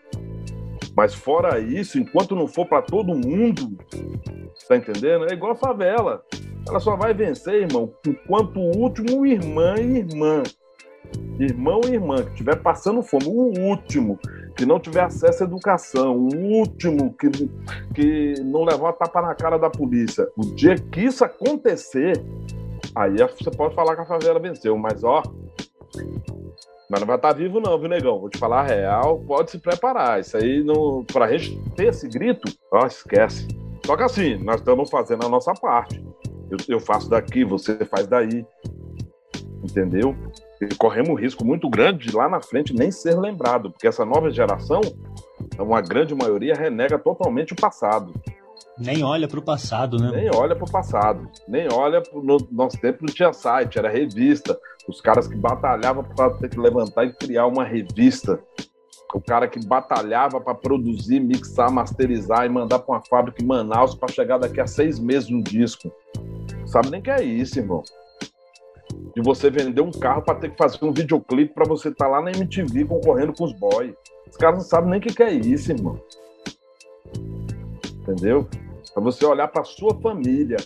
[0.94, 3.78] Mas fora isso, enquanto não for para todo mundo,
[4.68, 5.26] tá entendendo?
[5.30, 6.22] É igual a favela.
[6.68, 10.42] Ela só vai vencer, irmão, enquanto o último irmã e irmã,
[11.38, 14.18] irmão e irmã que estiver passando fome, o último
[14.56, 17.30] que não tiver acesso à educação, o último que,
[17.94, 22.22] que não levar uma tapa na cara da polícia, o dia que isso acontecer,
[22.94, 25.22] aí você pode falar que a favela venceu, mas ó,
[26.92, 28.20] mas não vai estar vivo não, viu, negão?
[28.20, 30.20] Vou te falar a real, pode se preparar.
[30.20, 33.48] Isso aí, não, pra gente ter esse grito, ó, esquece.
[33.86, 36.04] Só que assim, nós estamos fazendo a nossa parte.
[36.50, 38.44] Eu, eu faço daqui, você faz daí.
[39.64, 40.14] Entendeu?
[40.60, 44.04] E corremos um risco muito grande de lá na frente nem ser lembrado, porque essa
[44.04, 44.82] nova geração,
[45.58, 48.12] uma grande maioria, renega totalmente o passado.
[48.82, 50.10] Nem olha pro passado, né?
[50.10, 51.28] Nem olha pro passado.
[51.46, 54.58] Nem olha pro no nosso tempo não tinha site, era revista.
[54.88, 58.42] Os caras que batalhavam para ter que levantar e criar uma revista.
[59.14, 63.94] O cara que batalhava para produzir, mixar, masterizar e mandar para uma fábrica em Manaus
[63.94, 65.92] para chegar daqui a seis meses no disco.
[66.66, 67.82] Sabe nem que é isso, irmão.
[69.14, 72.22] De você vender um carro para ter que fazer um videoclipe para você estar lá
[72.22, 73.94] na MTV concorrendo com os boys.
[74.28, 76.00] Os caras não sabem nem o que que é isso, irmão.
[78.00, 78.48] Entendeu?
[78.92, 80.56] Para você olhar para sua família.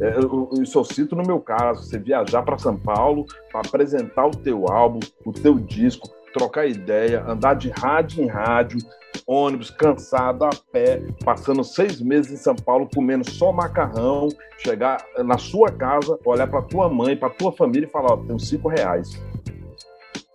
[0.00, 4.26] É, eu, eu só cito no meu caso, você viajar para São Paulo para apresentar
[4.26, 8.78] o teu álbum, o teu disco, trocar ideia, andar de rádio em rádio,
[9.26, 14.28] ônibus, cansado, a pé, passando seis meses em São Paulo, comendo só macarrão,
[14.58, 18.38] chegar na sua casa, olhar para tua mãe, para tua família e falar, ó, tenho
[18.38, 19.20] cinco reais.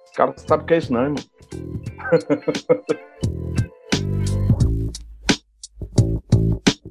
[0.05, 1.23] Os caras não sabem o que é isso não, irmão.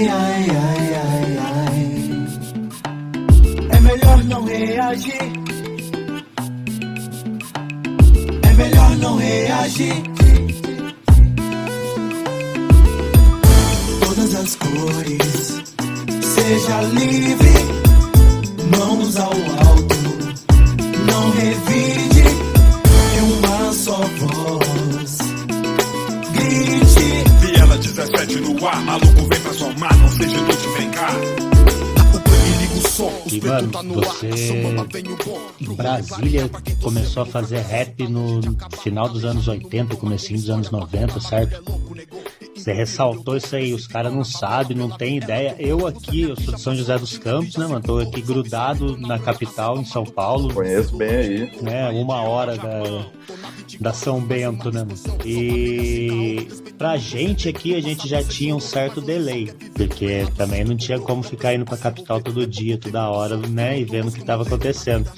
[0.00, 1.78] Ai, ai, ai, ai, ai.
[3.68, 5.32] É melhor não reagir.
[8.42, 10.02] É melhor não reagir.
[14.04, 15.64] Todas as cores,
[16.22, 17.67] seja livre,
[33.48, 34.28] mano, você
[35.60, 36.50] em Brasília
[36.82, 38.40] começou a fazer rap no
[38.82, 41.64] final dos anos 80, comecinho dos anos 90, certo?
[42.58, 45.54] Você ressaltou isso aí, os caras não sabem, não tem ideia.
[45.58, 47.80] Eu aqui, eu sou de São José dos Campos, né, mano?
[47.80, 50.52] Tô aqui grudado na capital, em São Paulo.
[50.52, 51.62] Conheço bem aí.
[51.62, 53.06] Né, uma hora da,
[53.80, 55.18] da São Bento, né, mano?
[55.24, 60.98] E pra gente aqui, a gente já tinha um certo delay, porque também não tinha
[60.98, 64.42] como ficar indo pra capital todo dia, toda hora, né, e vendo o que tava
[64.42, 65.10] acontecendo.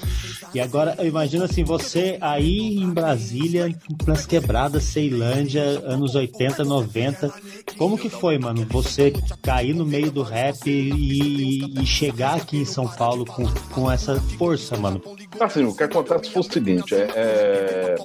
[0.53, 3.73] E agora, eu imagino assim, você aí em Brasília,
[4.05, 7.33] nas quebradas, Ceilândia, anos 80, 90,
[7.77, 8.65] como que foi, mano?
[8.69, 13.89] Você cair no meio do rap e, e chegar aqui em São Paulo com, com
[13.89, 15.01] essa força, mano?
[15.39, 17.95] Assim, o que acontece foi o seguinte, é, é,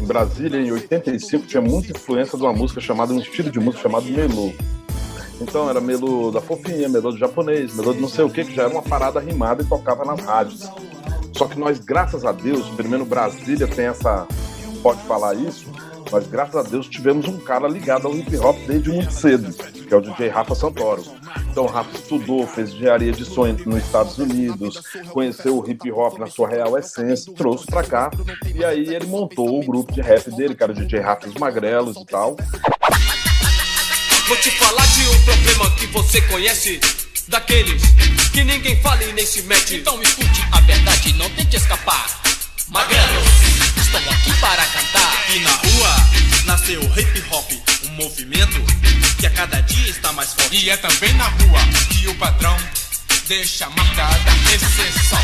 [0.00, 3.82] em Brasília, em 85, tinha muita influência de uma música chamada, um estilo de música
[3.82, 4.52] chamado melô.
[5.40, 8.54] Então era melô da fofinha, melô do japonês, melô de não sei o que, que
[8.54, 10.70] já era uma parada rimada e tocava nas rádios.
[11.36, 14.26] Só que nós, graças a Deus, primeiro Brasília tem essa.
[14.82, 15.66] pode falar isso,
[16.12, 19.92] mas graças a Deus tivemos um cara ligado ao hip hop desde muito cedo, que
[19.92, 21.02] é o DJ Rafa Santoro.
[21.50, 24.80] Então o Rafa estudou, fez engenharia de sonho nos Estados Unidos,
[25.10, 28.10] conheceu o hip hop na sua real essência, trouxe pra cá,
[28.54, 31.96] e aí ele montou o grupo de rap dele, era o DJ Rafa os Magrelos
[31.96, 32.36] e tal.
[34.28, 36.80] Vou te falar de um problema que você conhece
[37.28, 37.82] Daqueles
[38.32, 42.06] que ninguém fala e nem se mete Então escute a verdade, não tente escapar.
[42.68, 43.26] Magrelos,
[43.76, 45.24] estão aqui para cantar.
[45.30, 45.96] E na rua
[46.44, 47.50] nasceu o hip hop
[47.86, 48.60] Um movimento
[49.18, 50.56] que a cada dia está mais forte.
[50.56, 51.60] E é também na rua
[51.90, 52.56] que o padrão
[53.26, 55.18] Deixa marcada exceção.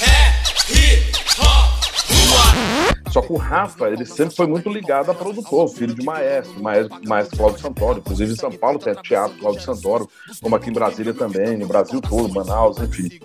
[0.00, 5.94] É hip hop só que o Rafa, ele sempre foi muito ligado a produtor, filho
[5.94, 7.98] de maestro, maestro, maestro Cláudio Santoro.
[8.00, 10.10] Inclusive em São Paulo tem teatro Cláudio Santoro,
[10.42, 13.20] como aqui em Brasília também, no Brasil todo, Manaus, enfim.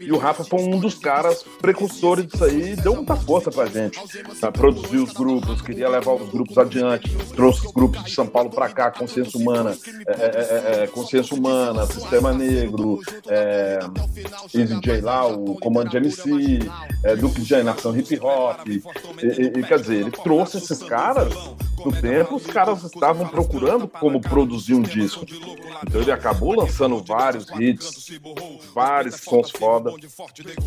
[0.00, 3.96] E o Rafa foi um dos caras precursores disso aí, deu muita força pra gente.
[4.40, 8.50] Pra produzir os grupos, queria levar os grupos adiante, trouxe os grupos de São Paulo
[8.50, 12.98] pra cá, Consciência Humana, é, é, é, Consciência Humana, Sistema Negro,
[13.28, 13.78] é,
[14.52, 16.58] Easy J lá, o Comando de MC,
[17.04, 18.63] é, Duke J, Nação Hip Hop.
[18.66, 18.82] E,
[19.22, 21.32] e, e, quer dizer, ele trouxe esses caras
[21.84, 25.26] no tempo, os caras estavam procurando como produzir um disco.
[25.86, 28.18] Então ele acabou lançando vários hits,
[28.74, 29.92] vários sons foda.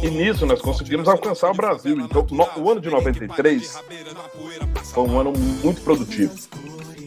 [0.02, 2.00] E nisso nós conseguimos alcançar o Brasil.
[2.00, 3.80] Então no, o ano de 93
[4.84, 5.34] foi um ano
[5.64, 6.36] muito produtivo.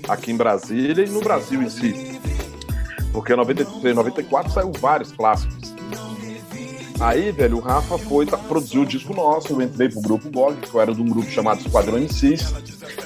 [0.08, 2.20] Aqui em Brasília e no Brasil em si.
[3.12, 5.79] Porque em 93, 94 saiu vários clássicos.
[7.00, 10.56] Aí, velho, o Rafa foi tá, produziu o disco nosso, eu entrei pro grupo GOG,
[10.60, 12.52] que eu era de um grupo chamado Esquadrão MCs.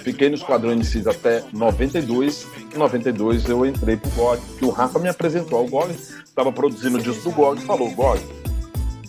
[0.02, 2.44] Fiquei no Esquadrão MCs até 92.
[2.74, 5.92] Em 92 eu entrei pro GOG, que o Rafa me apresentou ao GOG,
[6.24, 8.20] estava produzindo o disco do GOG e falou, GOG,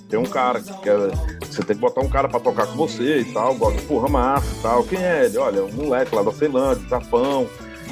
[0.07, 0.97] tem um cara que quer.
[1.41, 3.55] Você tem que botar um cara pra tocar com você e tal.
[3.55, 4.83] GOG, porra, massa e tal.
[4.83, 5.37] Quem é ele?
[5.39, 7.49] Olha, um moleque lá da Ceilândia, Japão.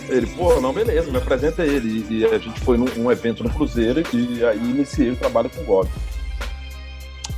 [0.07, 2.05] Ele, pô, não, beleza, me apresenta ele.
[2.07, 5.61] E, a gente foi num, num evento no Cruzeiro e aí iniciei o trabalho com
[5.61, 5.89] o GOG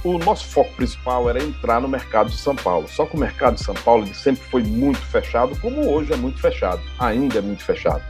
[0.05, 2.87] o nosso foco principal era entrar no mercado de São Paulo.
[2.87, 6.39] Só que o mercado de São Paulo sempre foi muito fechado, como hoje é muito
[6.39, 8.03] fechado, ainda é muito fechado.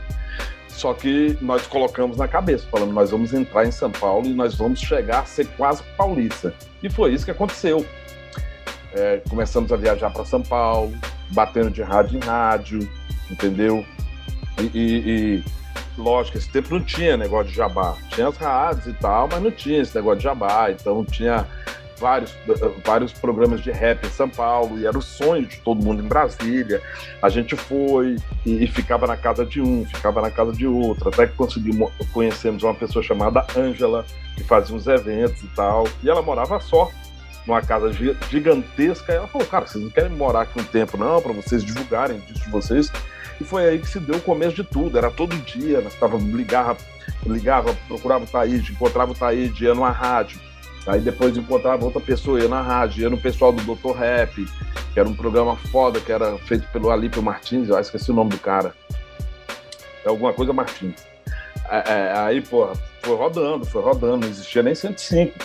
[0.68, 4.54] Só que nós colocamos na cabeça, falando, nós vamos entrar em São Paulo e nós
[4.54, 6.52] vamos chegar a ser quase paulista.
[6.82, 7.86] E foi isso que aconteceu.
[8.92, 10.94] É, começamos a viajar para São Paulo,
[11.30, 12.86] batendo de rádio em rádio,
[13.30, 13.86] entendeu?
[14.60, 15.44] E, e, e,
[15.96, 17.96] lógico, esse tempo não tinha negócio de jabá.
[18.10, 20.70] Tinha as rádios e tal, mas não tinha esse negócio de jabá.
[20.70, 21.46] Então tinha
[21.98, 22.34] vários,
[22.84, 26.06] vários programas de rap em São Paulo, e era o sonho de todo mundo em
[26.06, 26.82] Brasília.
[27.22, 31.08] A gente foi e, e ficava na casa de um, ficava na casa de outro,
[31.08, 34.04] até que conseguimos, conhecemos uma pessoa chamada Ângela,
[34.36, 36.90] que fazia uns eventos e tal, e ela morava só,
[37.46, 37.92] numa casa
[38.30, 42.18] gigantesca, ela falou, cara, vocês não querem morar aqui um tempo não, para vocês divulgarem
[42.20, 42.92] disso de vocês?
[43.40, 46.16] E foi aí que se deu o começo de tudo, era todo dia, nós tava,
[46.16, 46.76] ligava,
[47.24, 50.40] ligava, procurava o Taíde, encontrava o Taíde, ia numa rádio,
[50.86, 53.90] Aí depois encontrava outra pessoa, ia na rádio, ia no pessoal do Dr.
[53.96, 54.46] Rap,
[54.94, 58.30] que era um programa foda, que era feito pelo Alípio Martins, eu esqueci o nome
[58.30, 58.72] do cara.
[60.04, 61.04] É alguma coisa Martins.
[61.68, 65.36] É, é, aí, porra, foi rodando, foi rodando, não existia nem 105.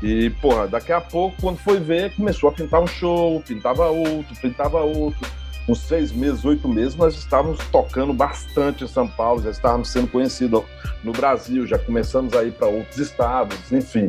[0.00, 4.36] E, porra, daqui a pouco, quando foi ver, começou a pintar um show, pintava outro,
[4.40, 5.28] pintava outro.
[5.68, 10.06] Uns seis meses, oito meses, nós estávamos tocando bastante em São Paulo, já estávamos sendo
[10.06, 10.62] conhecidos
[11.02, 14.08] no Brasil, já começamos a ir para outros estados, enfim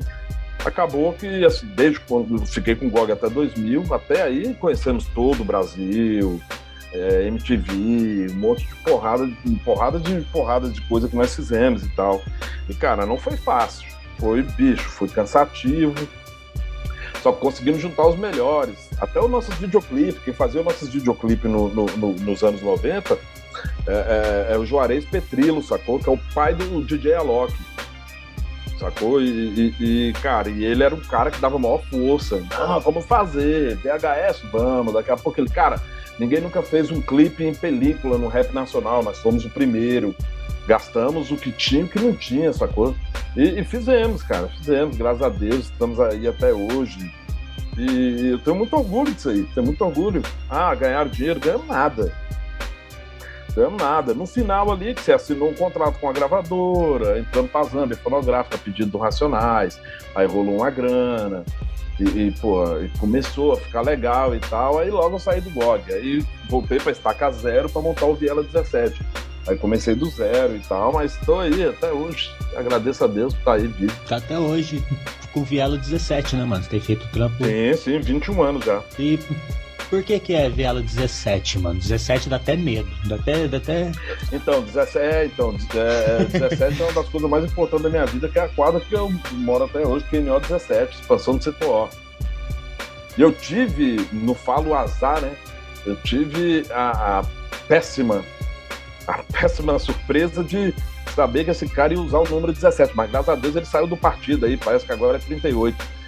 [0.66, 5.06] acabou que, assim, desde quando eu fiquei com o GOG até 2000, até aí conhecemos
[5.08, 6.42] todo o Brasil,
[6.94, 9.30] é, MTV, um monte de porrada,
[9.64, 12.22] porrada de porrada de coisa que nós fizemos e tal.
[12.68, 13.88] E, cara, não foi fácil.
[14.18, 15.96] Foi bicho, foi cansativo.
[17.22, 18.90] Só conseguimos juntar os melhores.
[19.00, 23.18] Até o nosso videoclipe, quem fazia os nossos videoclipes no, no, no, nos anos 90
[23.88, 26.00] é, é, é, o Juarez Petrilo, sacou?
[26.00, 27.54] Que é o pai do DJ Alok.
[28.80, 29.22] Sacou?
[29.22, 32.42] E, e, e, cara, e ele era um cara que dava maior força.
[32.52, 34.94] Ah, vamos fazer, VHS, vamos.
[34.94, 35.82] Daqui a pouco ele, cara,
[36.18, 40.16] ninguém nunca fez um clipe em película no rap nacional, nós fomos o primeiro.
[40.66, 42.96] Gastamos o que tinha e o que não tinha, sacou?
[43.36, 47.12] E, e fizemos, cara, fizemos, graças a Deus, estamos aí até hoje.
[47.78, 50.22] E eu tenho muito orgulho disso aí, tenho muito orgulho.
[50.50, 52.14] Ah, ganhar dinheiro, ganhamos nada
[53.54, 54.14] ganhamos nada.
[54.14, 58.58] No final ali, que você assinou um contrato com a gravadora, entrando pra Zambia fonográfica,
[58.58, 59.80] pedido do Racionais,
[60.16, 61.44] aí rolou uma grana,
[62.00, 65.50] e, e, pô, e começou a ficar legal e tal, aí logo eu saí do
[65.50, 65.82] blog.
[65.92, 69.06] Aí voltei pra estaca zero para montar o Viela 17.
[69.48, 72.30] Aí comecei do zero e tal, mas estou aí até hoje.
[72.56, 73.94] Agradeço a Deus por estar tá aí vivo.
[74.08, 74.84] Tá até hoje
[75.34, 76.64] com o Viela 17, né, mano?
[76.64, 77.44] Você tem feito trampo.
[77.44, 78.82] Sim, sim, 21 anos já.
[78.98, 79.20] E
[79.90, 81.80] por que, que é Viela 17, mano?
[81.80, 82.90] 17 dá até medo.
[83.06, 83.48] Dá até.
[83.48, 83.92] Dá até...
[84.32, 88.30] Então, 17, é, então, é, 17 é uma das coisas mais importantes da minha vida,
[88.30, 91.90] que é a quadra que eu moro até hoje, PNO 17, expansão do CTO.
[93.18, 95.36] E eu tive, no falo azar, né?
[95.86, 97.24] Eu tive a, a
[97.68, 98.24] péssima,
[99.08, 100.74] a péssima surpresa de
[101.16, 103.88] saber que esse cara ia usar o número 17, mas graças a Deus ele saiu
[103.88, 105.99] do partido aí, parece que agora é 38.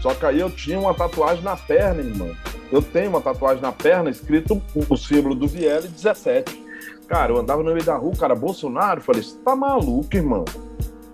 [0.00, 2.34] Só que aí eu tinha uma tatuagem na perna, irmão.
[2.72, 6.70] Eu tenho uma tatuagem na perna escrito o símbolo do Viela 17.
[7.06, 10.44] Cara, eu andava no meio da rua, cara, Bolsonaro, falei, você tá maluco, irmão?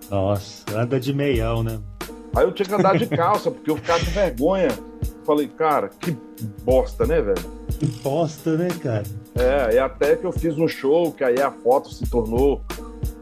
[0.09, 1.79] Nossa, anda de meião, né?
[2.35, 4.69] Aí eu tinha que andar de calça, porque eu ficava com vergonha.
[5.25, 6.15] Falei, cara, que
[6.63, 7.43] bosta, né, velho?
[7.79, 9.03] Que bosta, né, cara?
[9.35, 12.63] É, e até que eu fiz um show, que aí a foto se tornou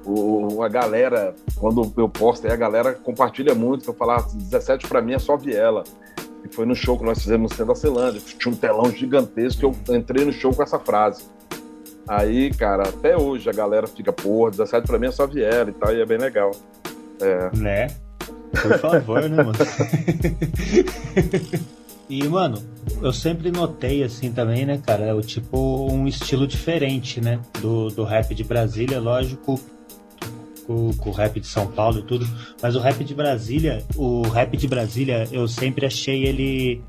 [0.05, 5.01] o, a galera, quando eu posto aí, a galera compartilha muito, eu falar 17 para
[5.01, 5.83] mim é só Viela.
[6.43, 8.21] E foi no show que nós fizemos no centro da Celândia.
[8.21, 11.23] Tinha um telão gigantesco que eu entrei no show com essa frase.
[12.07, 15.73] Aí, cara, até hoje a galera fica, porra, 17 pra mim é só Viela e
[15.73, 16.51] tal, e é bem legal.
[17.19, 17.57] É.
[17.57, 17.87] Né?
[18.61, 19.57] Por favor, né, mano?
[22.07, 22.63] e, mano,
[23.01, 28.03] eu sempre notei assim também, né, cara, o tipo um estilo diferente, né, do, do
[28.03, 29.59] rap de Brasília, lógico,
[30.65, 32.27] com, com, o rap de São Paulo e tudo,
[32.61, 36.81] mas o rap de Brasília, o rap de Brasília, eu sempre achei ele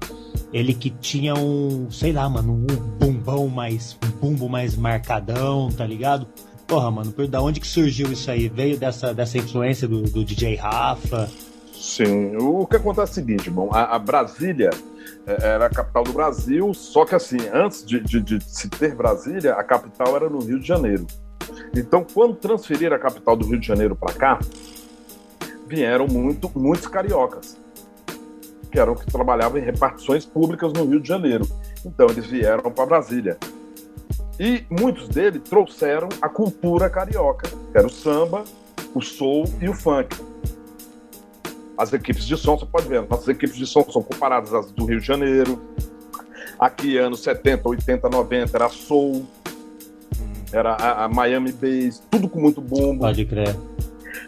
[0.53, 5.85] ele que tinha um, sei lá, mano, um bumbão mais, um bumbo mais marcadão, tá
[5.85, 6.27] ligado?
[6.67, 8.49] Porra, mano, por da onde que surgiu isso aí?
[8.49, 11.29] Veio dessa, dessa influência do, do DJ Rafa?
[11.73, 14.71] Sim, o que acontece é o seguinte, bom, a, a Brasília
[15.27, 18.95] é, era a capital do Brasil, só que assim, antes de, de, de se ter
[18.95, 21.07] Brasília, a capital era no Rio de Janeiro.
[21.75, 24.39] Então, quando transferiram a capital do Rio de Janeiro para cá,
[25.67, 27.57] vieram muito, muitos cariocas,
[28.71, 31.47] que eram que trabalhavam em repartições públicas no Rio de Janeiro.
[31.85, 33.37] Então, eles vieram para Brasília.
[34.39, 38.45] E muitos deles trouxeram a cultura carioca, que era o samba,
[38.95, 40.17] o soul e o funk.
[41.77, 44.87] As equipes de som, você pode ver, nossas equipes de som são comparadas às do
[44.87, 45.61] Rio de Janeiro.
[46.59, 49.27] Aqui, anos 70, 80, 90, era soul,
[50.57, 53.01] era a, a Miami Bass, tudo com muito bumbo.
[53.01, 53.55] Pode crer.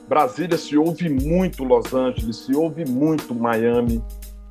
[0.06, 4.02] Brasília se ouve muito Los Angeles, se ouve muito Miami,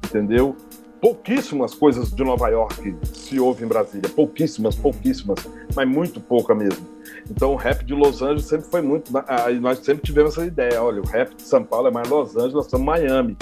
[0.06, 0.56] entendeu?
[1.00, 5.40] Pouquíssimas coisas de Nova York se ouve em Brasília, pouquíssimas, pouquíssimas,
[5.76, 6.86] mas muito pouca mesmo.
[7.30, 9.12] Então o rap de Los Angeles sempre foi muito.
[9.28, 12.36] Aí nós sempre tivemos essa ideia: olha, o rap de São Paulo é mais Los
[12.36, 13.38] Angeles, nós somos Miami.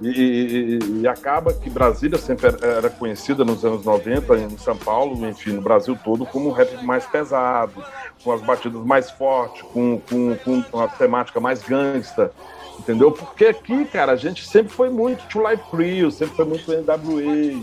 [0.00, 5.26] E, e, e acaba que Brasília sempre era conhecida nos anos 90, em São Paulo,
[5.26, 7.84] enfim, no Brasil todo, como um rap mais pesado,
[8.22, 12.30] com as batidas mais fortes, com, com, com uma temática mais gangsta
[12.78, 13.10] entendeu?
[13.12, 17.62] Porque aqui, cara, a gente sempre foi muito To Life Crew, sempre foi muito NWA,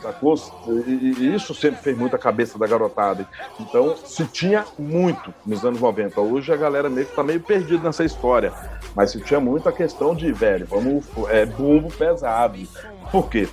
[0.00, 0.34] sacou?
[0.86, 3.26] E, isso sempre fez muito a cabeça da garotada.
[3.60, 6.20] Então, se tinha muito nos anos 90.
[6.20, 8.52] Hoje a galera meio que tá meio perdida nessa história.
[8.94, 12.58] Mas se tinha muito a questão de, velho, vamos, é, bumbo pesado.
[13.10, 13.48] Por quê?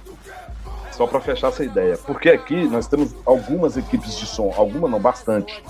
[0.91, 1.97] Só para fechar essa ideia.
[1.97, 5.63] Porque aqui nós temos algumas equipes de som, alguma não, bastante.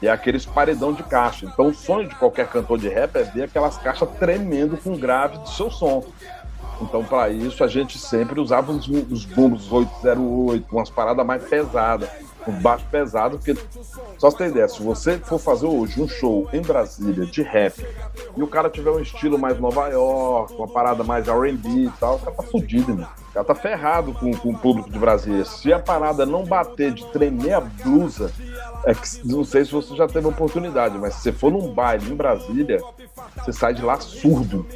[0.00, 1.46] E é aqueles paredão de caixa.
[1.46, 5.38] Então o sonho de qualquer cantor de rap é ver aquelas caixas tremendo com grave
[5.38, 6.04] do seu som.
[6.80, 12.08] Então, para isso, a gente sempre usava os, os bumbos 808, umas paradas mais pesadas,
[12.46, 13.56] um baixo pesado, porque,
[14.18, 17.86] só você ter ideia, se você for fazer hoje um show em Brasília de rap
[18.36, 22.16] e o cara tiver um estilo mais Nova York, uma parada mais RB e tal,
[22.16, 23.06] o cara tá fudido, né?
[23.30, 25.44] O cara tá ferrado com, com o público de Brasília.
[25.44, 28.32] Se a parada não bater de tremer a blusa,
[28.84, 32.10] é que, não sei se você já teve oportunidade, mas se você for num baile
[32.10, 32.82] em Brasília,
[33.36, 34.66] você sai de lá surdo.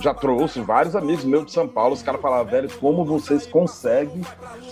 [0.00, 4.22] Já trouxe vários amigos meus de São Paulo, os caras falavam, velho, como vocês conseguem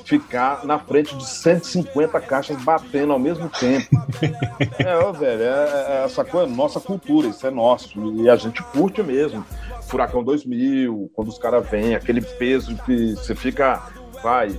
[0.04, 3.87] ficar na frente de 150 caixas batendo ao mesmo tempo?
[4.78, 8.14] É, velho, é, é essa coisa, nossa cultura, isso é nosso.
[8.16, 9.44] E a gente curte mesmo.
[9.82, 13.82] Furacão 2000, quando os caras vêm, aquele peso que você fica,
[14.22, 14.56] vai,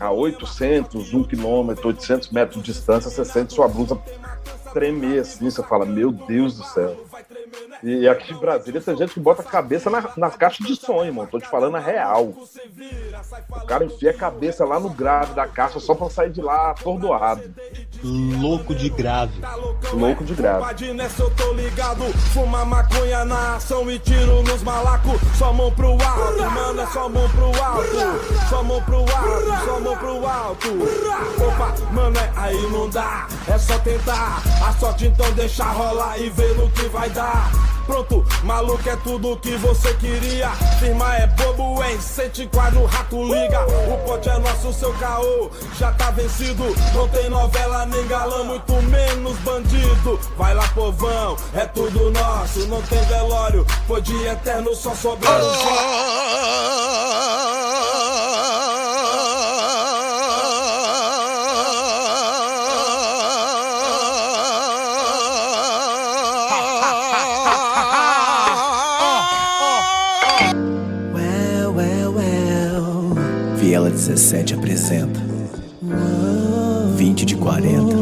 [0.00, 3.98] a 800, 1 quilômetro, 800 metros de distância, você sente sua blusa
[4.72, 6.96] tremer assim, você fala, meu Deus do céu.
[7.82, 11.12] E aqui em Brasília tem gente que bota a cabeça na, nas caixas de sonho,
[11.12, 11.28] mano.
[11.28, 12.26] Tô te falando a real.
[12.26, 16.70] O cara enfia a cabeça lá no grave da caixa só pra sair de lá
[16.70, 17.42] atordoado.
[18.04, 19.40] Louco de grave.
[19.92, 20.84] Louco de grave.
[21.18, 25.20] Eu tô ligado, fuma maconha na ação e tiro nos malacos.
[25.36, 28.48] Só mão pro alto, mano, é só mão pro alto.
[28.48, 30.68] Só mão pro alto, só mão pro alto.
[31.38, 34.42] Opa, mano, é aí não dá, é só tentar.
[34.64, 37.50] A sorte então deixa rolar e ver no que vai dar.
[37.84, 40.50] Pronto, maluco é tudo que você queria.
[40.78, 42.00] Firma é bobo, hein?
[42.00, 43.66] Sente quadro, rato liga.
[43.92, 46.62] O pote é nosso, seu caô já tá vencido.
[46.94, 50.20] Não tem novela nem galã, muito menos bandido.
[50.36, 52.66] Vai lá, povão, é tudo nosso.
[52.68, 55.52] Não tem velório, foi de eterno, só sobra Well,
[74.02, 75.20] 17 apresenta
[76.96, 78.01] 20 de 40.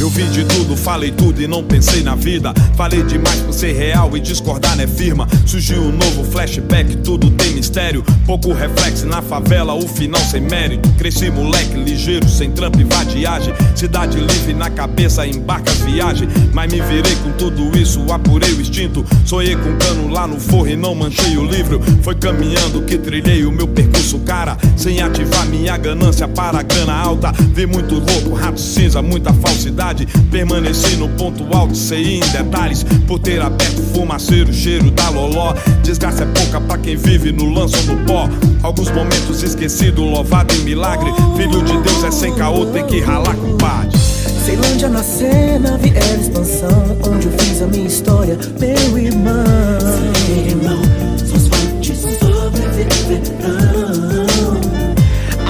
[0.00, 2.54] Eu vi de tudo, falei tudo e não pensei na vida.
[2.76, 5.26] Falei demais por ser real e discordar não é firma.
[5.44, 8.04] Surgiu um novo flashback, tudo tem mistério.
[8.24, 10.88] Pouco reflexo na favela, o final sem mérito.
[10.90, 13.52] Cresci moleque ligeiro, sem trampo e vadiagem.
[13.74, 16.28] Cidade livre na cabeça, embarca viagem.
[16.52, 19.04] Mas me virei com tudo isso, apurei o instinto.
[19.26, 21.80] Sonhei com cano lá no forro e não manchei o livro.
[22.02, 24.56] Foi caminhando que trilhei o meu percurso, cara.
[24.76, 27.32] Sem ativar minha ganância para a grana alta.
[27.52, 29.87] Vi muito louco, rato cinza, muita falsidade.
[30.30, 32.84] Permaneci no ponto alto, sei em detalhes.
[33.06, 35.54] Por ter aberto fumaceiro, cheiro da loló.
[35.82, 38.28] Desgraça é pouca pra quem vive no lanço ou no pó.
[38.62, 41.10] Alguns momentos esquecido, louvado em milagre.
[41.36, 43.98] Filho de Deus é sem caô, tem que ralar com parte.
[44.48, 49.44] Ceilândia na cena, viera expansão Onde eu fiz a minha história, meu irmão
[50.26, 50.80] Meu irmão,
[51.18, 53.20] só sorte sobreviverão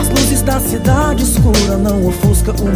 [0.01, 2.69] As luzes da cidade escura não ofusca o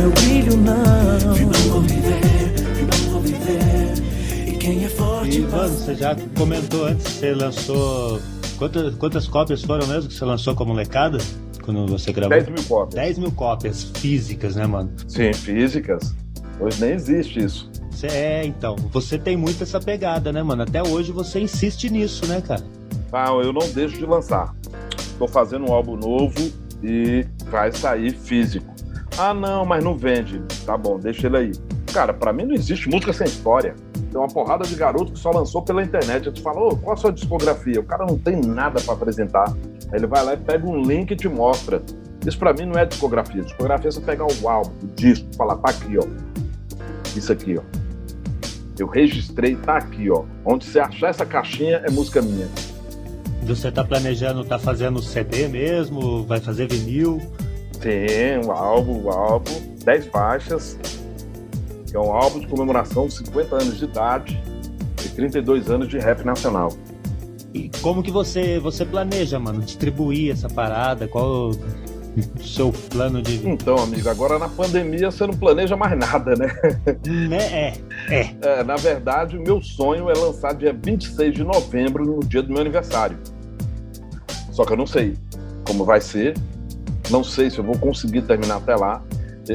[6.03, 8.20] já comentou antes, você lançou.
[8.59, 11.18] Quantas, quantas cópias foram mesmo que você lançou com a molecada?
[11.64, 12.36] Quando você gravou?
[12.36, 12.94] 10 mil cópias.
[12.94, 14.90] 10 mil cópias físicas, né, mano?
[15.07, 16.12] Sim, físicas.
[16.59, 17.70] Hoje nem existe isso.
[18.03, 18.74] É, então.
[18.90, 20.64] Você tem muito essa pegada, né, mano?
[20.64, 22.64] Até hoje você insiste nisso, né, cara?
[23.12, 24.53] Ah, eu não deixo de lançar.
[25.20, 26.50] Tô fazendo um álbum novo
[26.82, 28.74] e vai sair físico.
[29.16, 30.42] Ah, não, mas não vende.
[30.66, 31.53] Tá bom, deixa ele aí.
[31.92, 33.76] Cara, pra mim não existe música sem história.
[34.12, 36.26] Tem uma porrada de garoto que só lançou pela internet.
[36.26, 37.80] Eu te falo, ô, qual a sua discografia?
[37.80, 39.50] O cara não tem nada pra apresentar.
[39.90, 41.82] Aí ele vai lá e pega um link e te mostra.
[42.26, 43.40] Isso pra mim não é discografia.
[43.40, 46.06] Discografia é você pegar o álbum, o disco, falar, tá aqui, ó.
[47.16, 47.62] Isso aqui, ó.
[48.78, 50.24] Eu registrei, tá aqui, ó.
[50.44, 52.48] Onde você achar essa caixinha é música minha.
[53.44, 56.26] Você tá planejando, tá fazendo CD mesmo?
[56.26, 57.18] Vai fazer vinil?
[57.80, 59.50] Tem um álbum, um álbum,
[59.84, 60.78] 10 faixas,
[61.93, 64.43] que é um álbum de comemoração de 50 anos de idade
[65.05, 66.72] e 32 anos de rap nacional.
[67.53, 71.07] E como que você, você planeja, mano, distribuir essa parada?
[71.07, 73.47] Qual o seu plano de.
[73.47, 76.47] Então, amigo, agora na pandemia você não planeja mais nada, né?
[77.30, 77.74] É,
[78.09, 78.36] é.
[78.40, 82.51] É, na verdade, o meu sonho é lançar dia 26 de novembro, no dia do
[82.51, 83.18] meu aniversário.
[84.51, 85.14] Só que eu não sei
[85.66, 86.34] como vai ser,
[87.11, 89.03] não sei se eu vou conseguir terminar até lá.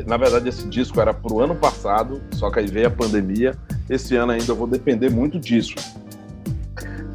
[0.05, 3.55] Na verdade, esse disco era pro ano passado, só que aí veio a pandemia.
[3.89, 5.75] Esse ano ainda eu vou depender muito disso.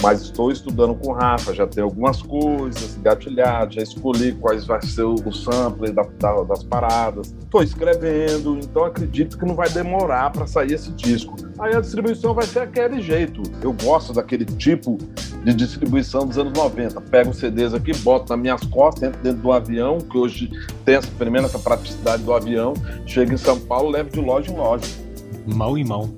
[0.03, 4.83] Mas estou estudando com o Rafa, já tem algumas coisas gatilhadas, já escolhi quais vai
[4.83, 7.33] ser o sampler da- da- das paradas.
[7.41, 11.37] Estou escrevendo, então acredito que não vai demorar para sair esse disco.
[11.59, 13.43] Aí a distribuição vai ser aquele jeito.
[13.63, 14.99] Eu gosto daquele tipo
[15.45, 17.01] de distribuição dos anos 90.
[17.01, 20.51] Pego os CDs aqui, boto nas minhas costas, entro dentro do avião, que hoje
[20.85, 22.75] tem essa, primeiro essa praticidade do avião,
[23.07, 24.85] chego em São Paulo, levo de loja em loja.
[25.47, 26.13] Mão em mão.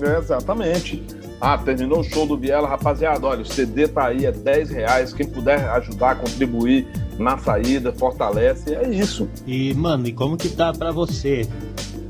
[0.00, 1.02] É, exatamente.
[1.40, 3.26] Ah, terminou o show do Viela, rapaziada.
[3.26, 5.12] Olha, o CD tá aí, é 10 reais.
[5.12, 6.86] Quem puder ajudar, contribuir
[7.18, 8.74] na saída, fortalece.
[8.74, 9.28] É isso.
[9.46, 11.48] E, mano, e como que tá pra você?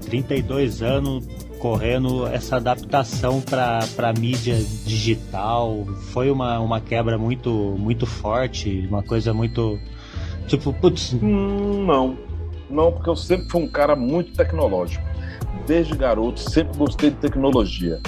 [0.08, 1.26] 32 anos
[1.58, 4.56] correndo essa adaptação para para mídia
[4.86, 9.76] digital foi uma, uma quebra muito muito forte uma coisa muito
[10.46, 12.16] tipo putz hum, não
[12.70, 15.04] não porque eu sempre fui um cara muito tecnológico
[15.66, 18.00] desde garoto sempre gostei de tecnologia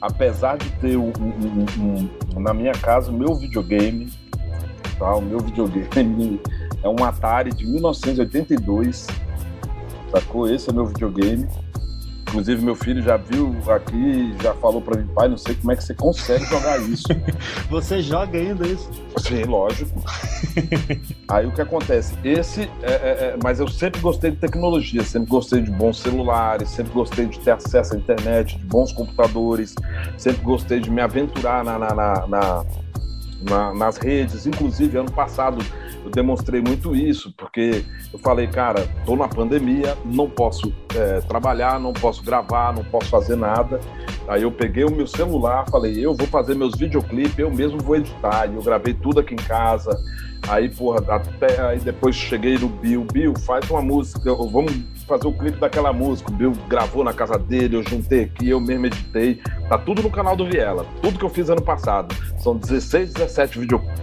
[0.00, 4.10] apesar de ter um, um, um, na minha casa o meu videogame,
[4.98, 5.14] tá?
[5.14, 6.40] O meu videogame
[6.82, 9.06] é um Atari de 1982,
[10.10, 10.48] sacou?
[10.48, 11.46] Esse é meu videogame.
[12.28, 15.76] Inclusive, meu filho já viu aqui, já falou para mim, pai, não sei como é
[15.76, 17.06] que você consegue jogar isso.
[17.70, 18.90] você joga ainda isso?
[19.18, 20.02] Sim, lógico.
[21.28, 22.14] Aí o que acontece?
[22.22, 26.68] Esse, é, é, é, mas eu sempre gostei de tecnologia, sempre gostei de bons celulares,
[26.68, 29.74] sempre gostei de ter acesso à internet, de bons computadores,
[30.18, 32.64] sempre gostei de me aventurar na, na, na, na
[33.40, 34.46] na, nas redes.
[34.46, 35.64] Inclusive, ano passado
[36.04, 41.78] eu demonstrei muito isso, porque eu falei, cara, tô na pandemia, não posso é, trabalhar,
[41.78, 43.80] não posso gravar, não posso fazer nada.
[44.26, 47.96] Aí eu peguei o meu celular, falei, eu vou fazer meus videoclipes, eu mesmo vou
[47.96, 48.46] editar.
[48.46, 49.98] E eu gravei tudo aqui em casa.
[50.46, 54.72] Aí, porra, até aí depois cheguei no Bill, Bill, faz uma música, vamos
[55.06, 56.30] fazer o clipe daquela música.
[56.30, 59.40] O Bill gravou na casa dele, eu juntei aqui, eu mesmo editei.
[59.68, 60.86] Tá tudo no canal do Viela.
[61.02, 62.14] Tudo que eu fiz ano passado.
[62.38, 63.98] São 16, 17 videoclipes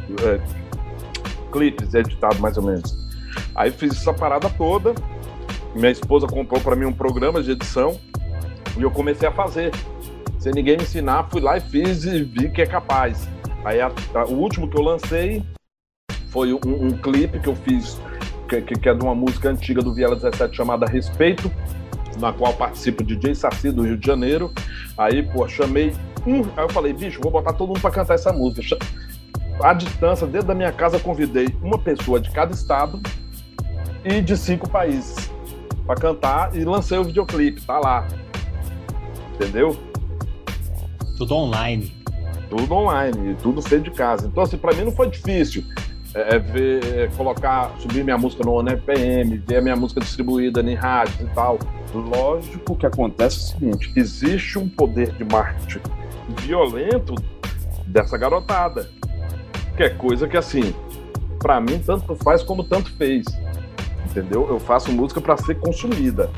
[1.64, 2.96] é, editados, mais ou menos.
[3.54, 4.94] Aí fiz essa parada toda.
[5.76, 8.00] Minha esposa comprou para mim um programa de edição
[8.78, 9.72] e eu comecei a fazer.
[10.40, 13.28] Sem ninguém me ensinar, fui lá e fiz e vi que é capaz.
[13.64, 15.44] Aí a, a, o último que eu lancei
[16.30, 18.00] foi um, um clipe que eu fiz,
[18.48, 21.52] que, que, é de uma música antiga do Viela 17 chamada Respeito,
[22.20, 24.52] na qual participa o DJ Saci do Rio de Janeiro.
[24.98, 25.94] Aí, pô, chamei
[26.28, 26.42] um.
[26.56, 28.78] Aí eu falei, bicho, vou botar todo mundo pra cantar essa música.
[29.62, 33.02] À distância, dentro da minha casa, convidei uma pessoa de cada estado
[34.04, 35.32] e de cinco países
[35.86, 38.08] para cantar e lancei o videoclipe, tá lá.
[39.36, 39.78] Entendeu?
[41.18, 41.94] Tudo online.
[42.50, 44.28] Tudo online, tudo feito de casa.
[44.28, 45.64] Então, assim, para mim não foi difícil.
[46.14, 50.62] É, é, ver, é, colocar, subir minha música no ONFPM, ver a minha música distribuída
[50.62, 51.60] em rádios e tal.
[51.94, 55.82] Lógico que acontece o seguinte: existe um poder de marketing
[56.42, 57.16] violento
[57.86, 58.90] dessa garotada.
[59.76, 60.74] Que é coisa que, assim,
[61.40, 63.26] para mim, tanto faz como tanto fez.
[64.06, 64.48] Entendeu?
[64.50, 66.30] Eu faço música para ser consumida,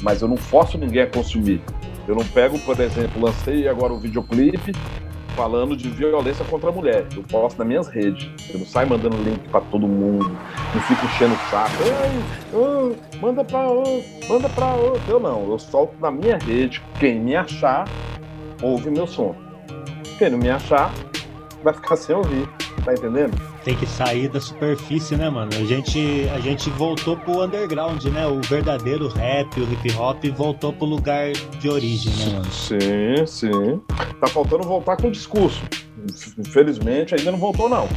[0.00, 1.60] mas eu não forço ninguém a consumir.
[2.06, 4.72] Eu não pego, por exemplo, lancei agora um videoclipe
[5.34, 7.06] falando de violência contra a mulher.
[7.14, 8.30] Eu posto nas minhas redes.
[8.50, 10.30] Eu não saio mandando link para todo mundo.
[10.74, 11.74] Não fico enchendo o saco.
[12.54, 15.02] Oh, manda pra outro, manda pra outro.
[15.06, 15.50] Eu não.
[15.50, 16.82] Eu solto na minha rede.
[16.98, 17.86] Quem me achar,
[18.62, 19.36] ouve meu som.
[20.18, 20.90] Quem não me achar,
[21.62, 22.48] vai ficar sem ouvir.
[22.84, 23.36] Tá entendendo?
[23.64, 25.50] Tem que sair da superfície, né, mano?
[25.54, 28.26] A gente, a gente voltou pro underground, né?
[28.26, 32.52] O verdadeiro rap, o hip hop voltou pro lugar de origem, né, mano?
[32.52, 33.80] Sim, sim.
[34.20, 35.60] Tá faltando voltar com o discurso.
[36.38, 37.88] Infelizmente, ainda não voltou, não.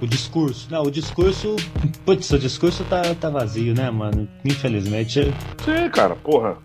[0.00, 0.66] O discurso.
[0.70, 1.54] Não, o discurso.
[2.04, 4.28] Putz, o discurso tá, tá vazio, né, mano?
[4.44, 5.32] Infelizmente.
[5.64, 6.56] Sim, cara, porra.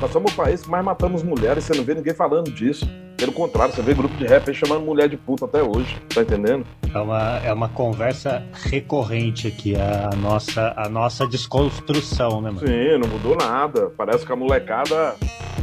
[0.00, 2.88] Nós somos o país que mais matamos mulheres, você não vê ninguém falando disso.
[3.20, 6.22] Pelo contrário, você vê grupo de rap aí chamando mulher de puta até hoje, tá
[6.22, 6.66] entendendo?
[6.92, 12.66] É uma, é uma conversa recorrente aqui, a nossa, a nossa desconstrução, né, mano?
[12.66, 13.92] Sim, não mudou nada.
[13.94, 15.16] Parece que a molecada.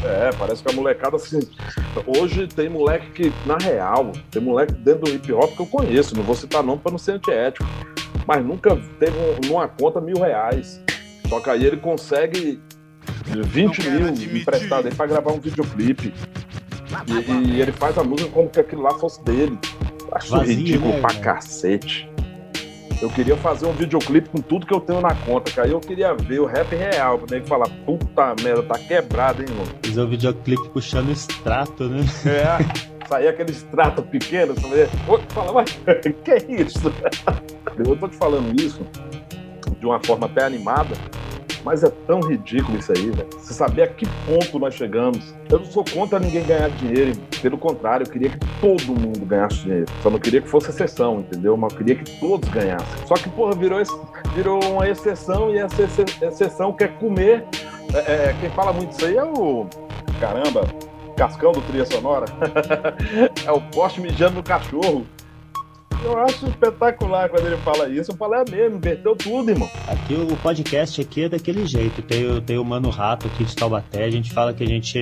[0.04, 1.40] É, parece que a molecada assim.
[2.06, 6.16] Hoje tem moleque que, na real, tem moleque dentro do hip hop que eu conheço,
[6.16, 7.68] não vou citar nome pra não ser antiético.
[8.28, 10.80] Mas nunca teve numa conta mil reais.
[11.28, 12.62] Só que aí ele consegue
[13.26, 16.14] 20 mil emprestado aí pra gravar um videoclipe.
[17.06, 19.58] E, e, ele faz a música como que aquilo lá fosse dele.
[20.12, 22.10] Acho Vazio, ridículo né, pra cacete.
[23.00, 25.68] Eu queria fazer um videoclipe com tudo que eu tenho na conta, cara.
[25.68, 29.72] Eu queria ver o rap real, pra nem falar, puta merda, tá quebrado, hein, mano.
[29.86, 32.00] Fazer um videoclipe puxando extrato, né?
[32.26, 34.90] É, sair aquele extrato pequeno, você
[35.30, 35.72] fala, mas
[36.24, 36.92] que é isso?
[37.78, 38.82] Eu tô te falando isso
[39.80, 40.96] de uma forma até animada,
[41.68, 43.28] mas é tão ridículo isso aí, velho.
[43.38, 45.36] Você saber a que ponto nós chegamos.
[45.50, 47.12] Eu não sou contra ninguém ganhar dinheiro.
[47.42, 49.86] Pelo contrário, eu queria que todo mundo ganhasse dinheiro.
[50.02, 51.58] Só não queria que fosse exceção, entendeu?
[51.58, 53.06] Mas eu queria que todos ganhassem.
[53.06, 53.82] Só que, porra, virou,
[54.34, 55.84] virou uma exceção e essa
[56.22, 57.44] exceção quer comer.
[57.94, 59.68] É, é, quem fala muito isso aí é o.
[60.22, 60.66] Caramba,
[61.18, 62.28] Cascão do Tria Sonora.
[63.46, 65.06] é o poste mijando no cachorro.
[66.04, 68.12] Eu acho espetacular quando ele fala isso.
[68.12, 69.70] Eu falo, é mesmo, inverteu tudo, irmão.
[69.88, 72.02] Aqui o podcast aqui é daquele jeito.
[72.02, 74.04] Tem, tem o Mano Rato aqui de Taubaté.
[74.04, 75.02] A gente fala que a gente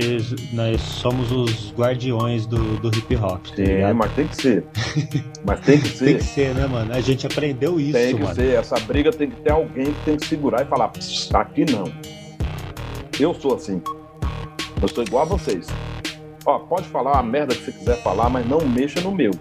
[0.54, 3.46] nós somos os guardiões do, do hip hop.
[3.46, 4.64] Tá Sim, mas tem que ser.
[5.46, 6.06] Mas tem que ser.
[6.06, 6.92] tem que ser, né, mano?
[6.92, 8.34] A gente aprendeu isso, Tem que mano.
[8.34, 8.56] ser.
[8.56, 10.92] Essa briga tem que ter alguém que tem que segurar e falar,
[11.36, 11.84] aqui não.
[13.20, 13.80] Eu sou assim.
[14.82, 15.68] Eu sou igual a vocês.
[16.46, 19.32] Ó, pode falar a merda que você quiser falar, mas não mexa no meu.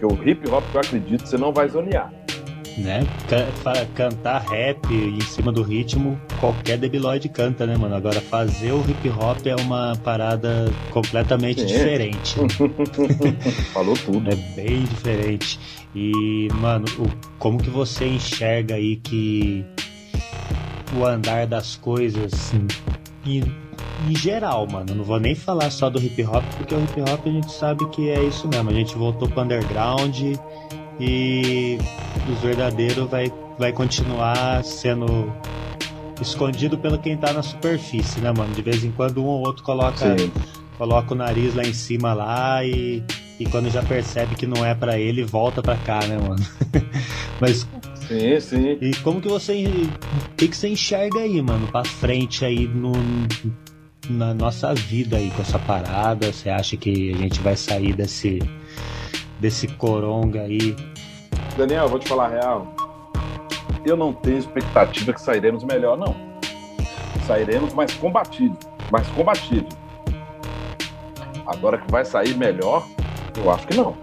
[0.00, 2.10] Porque o hip hop que eu acredito, você não vai zonear.
[2.78, 3.00] Né?
[3.28, 7.94] Can cantar rap em cima do ritmo, qualquer debilóide canta, né, mano?
[7.94, 11.66] Agora, fazer o hip hop é uma parada completamente Sim.
[11.66, 12.36] diferente.
[13.74, 14.30] Falou tudo.
[14.30, 15.60] É bem diferente.
[15.94, 16.86] E, mano,
[17.38, 19.62] como que você enxerga aí que
[20.98, 22.54] o andar das coisas
[23.26, 23.42] em,
[24.08, 24.94] em geral, mano?
[24.94, 27.88] Não vou nem falar só do hip hop, porque o hip hop a gente sabe
[27.90, 28.70] que é isso mesmo.
[28.70, 30.16] A gente voltou pro underground
[30.98, 31.78] e
[32.30, 35.32] os verdadeiros vai, vai continuar sendo
[36.20, 38.54] escondido pelo quem tá na superfície, né, mano?
[38.54, 40.30] De vez em quando um ou outro coloca, Sim.
[40.76, 43.02] coloca o nariz lá em cima lá e,
[43.38, 46.44] e quando já percebe que não é pra ele, volta pra cá, né, mano?
[47.40, 47.66] Mas
[48.06, 48.78] Sim, sim.
[48.80, 49.64] e como que você.
[50.32, 52.92] O que, que você enxerga aí, mano, pra frente aí no,
[54.08, 56.32] na nossa vida aí com essa parada?
[56.32, 58.38] Você acha que a gente vai sair desse.
[59.38, 60.76] desse coronga aí?
[61.56, 62.74] Daniel, vou te falar a real.
[63.84, 66.14] Eu não tenho expectativa que sairemos melhor, não.
[67.26, 68.56] Sairemos mais combatido.
[68.90, 69.68] Mais combatido.
[71.46, 72.86] Agora que vai sair melhor,
[73.36, 73.96] eu acho que não.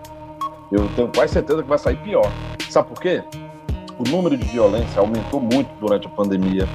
[0.72, 2.30] Eu tenho quase certeza que vai sair pior.
[2.70, 3.24] Sabe por quê?
[3.98, 6.68] O número de violência aumentou muito durante a pandemia.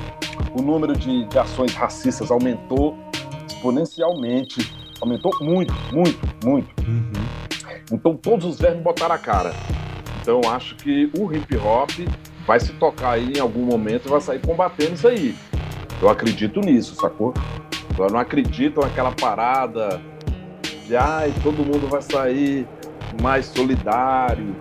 [0.54, 2.96] O número de, de ações racistas aumentou
[3.62, 4.72] exponencialmente.
[5.00, 6.68] Aumentou muito, muito, muito.
[7.90, 9.54] Então todos os vermes botaram a cara.
[10.20, 11.90] Então acho que o hip hop
[12.46, 15.34] vai se tocar aí em algum momento e vai sair combatendo isso aí.
[16.00, 17.32] Eu acredito nisso, sacou?
[17.96, 20.00] Eu não acredito naquela parada
[20.86, 22.66] de ai, todo mundo vai sair
[23.20, 24.56] mais solidário,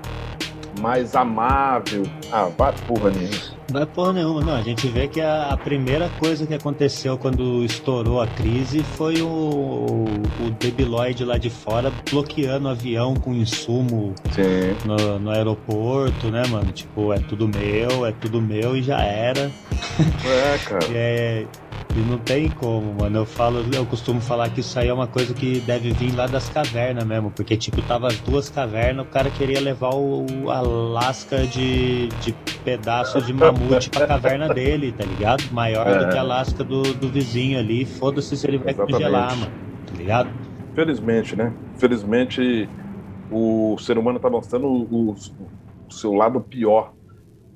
[0.80, 2.04] mais amável.
[2.32, 3.61] Ah, vai porra nenhuma.
[3.72, 4.54] Não é porra nenhuma, não.
[4.54, 9.22] A gente vê que a, a primeira coisa que aconteceu quando estourou a crise foi
[9.22, 14.14] o, o Debiloid lá de fora bloqueando o avião com insumo
[14.86, 16.72] no, no aeroporto, né, mano?
[16.72, 19.52] Tipo, é tudo meu, é tudo meu e já era.
[20.26, 20.82] É, cara.
[20.94, 21.46] É,
[21.96, 23.20] e não tem como, mano.
[23.20, 26.26] Eu falo, eu costumo falar que isso aí é uma coisa que deve vir lá
[26.28, 30.62] das cavernas mesmo, porque tipo, tava as duas cavernas, o cara queria levar o, a
[30.62, 35.44] lasca de, de pedaço de mamute pra caverna dele, tá ligado?
[35.52, 36.10] Maior do É.
[36.10, 37.86] que a lasca do, do vizinho ali.
[37.86, 38.94] Foda-se se ele vai Exatamente.
[38.94, 39.52] congelar, mano.
[39.88, 40.30] Tá ligado?
[40.74, 41.52] Felizmente, né?
[41.78, 42.70] Felizmente
[43.30, 45.12] o ser humano está mostrando o,
[45.90, 46.94] o seu lado pior.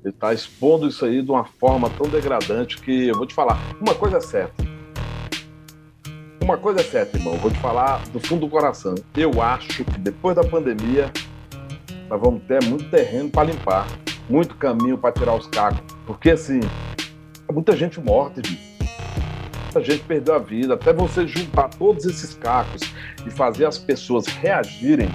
[0.06, 3.60] Ele está expondo isso aí de uma forma tão degradante que eu vou te falar.
[3.82, 4.64] Uma coisa é certa.
[6.40, 7.34] Uma coisa é certa, irmão.
[7.34, 8.94] Eu vou te falar do fundo do coração.
[9.18, 11.12] Eu acho que depois da pandemia
[12.08, 13.88] nós vamos ter muito terreno para limpar,
[14.30, 15.82] muito caminho para tirar os cacos.
[16.06, 16.60] Porque assim,
[17.50, 18.78] é muita gente morta, gente.
[19.64, 20.76] Muita gente perdeu a vida.
[20.76, 22.84] Até você juntar todos esses cacos
[23.26, 25.10] e fazer as pessoas reagirem,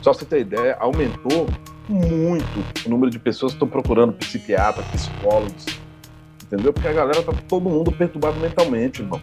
[0.00, 1.46] só você ter ideia, aumentou
[1.88, 5.66] muito o número de pessoas que estão procurando psiquiatra, psicólogos.
[6.44, 6.72] Entendeu?
[6.72, 9.20] Porque a galera tá todo mundo perturbado mentalmente, irmão.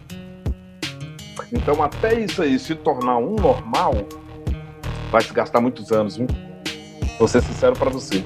[1.52, 3.94] Então, até isso aí se tornar um normal,
[5.10, 6.26] vai se gastar muitos anos, viu?
[7.18, 8.24] Vou ser sincero para você.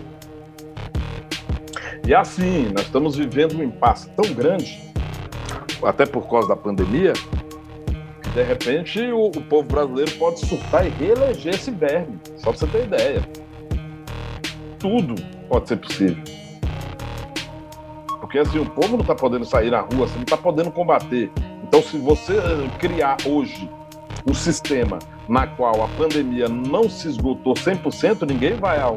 [2.07, 4.80] E assim, nós estamos vivendo um impasse tão grande,
[5.82, 7.12] até por causa da pandemia,
[8.22, 12.18] que de repente o, o povo brasileiro pode surtar e reeleger esse verme.
[12.39, 13.22] Só pra você ter ideia.
[14.79, 15.14] Tudo
[15.49, 16.22] pode ser possível.
[18.20, 21.31] Porque assim, o povo não tá podendo sair na rua, você não tá podendo combater.
[21.62, 23.68] Então, se você eh, criar hoje
[24.26, 24.99] um sistema
[25.29, 28.97] na qual a pandemia não se esgotou 100%, ninguém vai ao.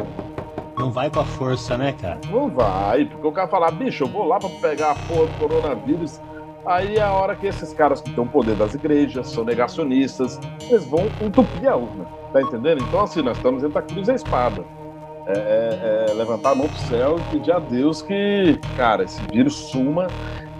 [0.77, 2.19] Não vai com a força, né, cara?
[2.29, 5.39] Não vai, porque o cara falar, bicho, eu vou lá pra pegar a porra do
[5.39, 6.19] coronavírus.
[6.65, 10.39] Aí é a hora que esses caras que têm o poder das igrejas, são negacionistas,
[10.69, 12.83] eles vão entupir a urna, tá entendendo?
[12.83, 14.63] Então, assim, nós estamos entre a cruz e a espada.
[15.27, 19.55] É, é- levantar a mão pro céu e pedir a Deus que, cara, esse vírus
[19.55, 20.07] suma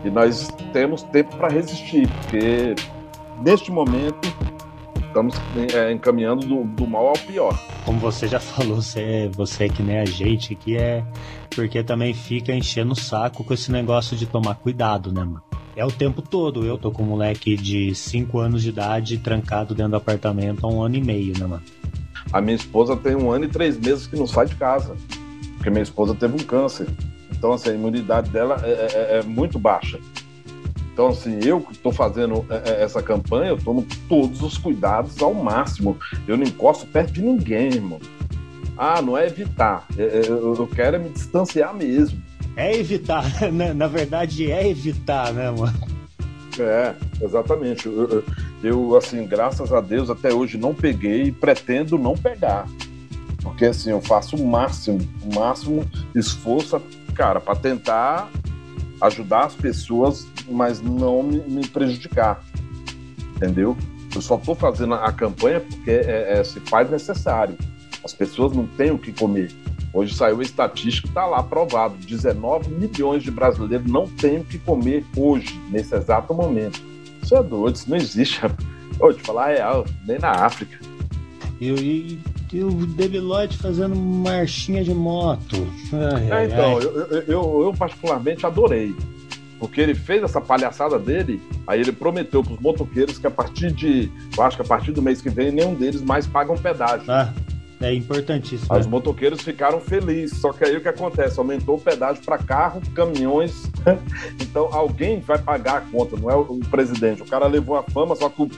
[0.03, 2.75] e nós temos tempo para resistir, porque
[3.43, 4.27] neste momento
[5.11, 5.35] estamos
[5.75, 7.57] é, encaminhando do, do mal ao pior.
[7.85, 11.03] Como você já falou, você, você que nem a gente aqui é
[11.49, 15.43] porque também fica enchendo o saco com esse negócio de tomar cuidado, né, mano?
[15.75, 16.65] É o tempo todo.
[16.65, 20.69] Eu tô com um moleque de 5 anos de idade trancado dentro do apartamento há
[20.69, 21.63] um ano e meio, né, mano?
[22.31, 24.95] A minha esposa tem um ano e três meses que não sai de casa,
[25.57, 26.87] porque minha esposa teve um câncer.
[27.31, 29.99] Então, assim, a imunidade dela é, é, é muito baixa.
[30.93, 35.21] Então, assim, eu que estou fazendo é, é, essa campanha, eu tomo todos os cuidados
[35.21, 35.97] ao máximo.
[36.27, 37.99] Eu não encosto perto de ninguém, irmão.
[38.77, 39.87] Ah, não é evitar.
[39.97, 42.21] É, eu quero me distanciar mesmo.
[42.55, 43.23] É evitar,
[43.75, 45.73] na verdade é evitar, né, mano?
[46.59, 47.87] É, exatamente.
[47.87, 48.23] Eu, eu,
[48.63, 52.67] eu, assim, graças a Deus, até hoje não peguei e pretendo não pegar.
[53.41, 56.79] Porque, assim, eu faço o máximo, o máximo esforço,
[57.15, 58.29] cara, para tentar
[59.01, 62.43] ajudar as pessoas, mas não me, me, prejudicar.
[63.35, 63.75] Entendeu?
[64.13, 67.57] Eu só estou fazendo a campanha porque é, é, se faz necessário.
[68.03, 69.51] As pessoas não têm o que comer.
[69.93, 71.95] Hoje saiu a estatística, está lá aprovado.
[71.97, 76.90] 19 milhões de brasileiros não têm o que comer hoje, nesse exato momento.
[77.31, 78.41] Isso é doido, isso não existe.
[78.99, 80.77] Vou te falar real, nem na África.
[81.61, 82.19] Eu, e,
[82.51, 85.55] e o Debiloid fazendo marchinha de moto.
[86.29, 86.83] Ai, é, então, ai.
[86.83, 88.93] Eu, eu, eu, eu particularmente adorei
[89.61, 93.71] porque ele fez essa palhaçada dele, aí ele prometeu para os motoqueiros que a partir
[93.71, 97.05] de, eu acho que a partir do mês que vem, nenhum deles mais pagam pedágio.
[97.07, 97.31] Ah,
[97.81, 98.77] é importantíssimo.
[98.77, 98.91] Os né?
[98.91, 101.39] motoqueiros ficaram felizes, só que aí o que acontece?
[101.39, 103.69] Aumentou o pedágio para carro, caminhões.
[104.39, 107.21] então alguém vai pagar a conta, não é o, presidente.
[107.21, 108.49] O cara levou a fama, só que o,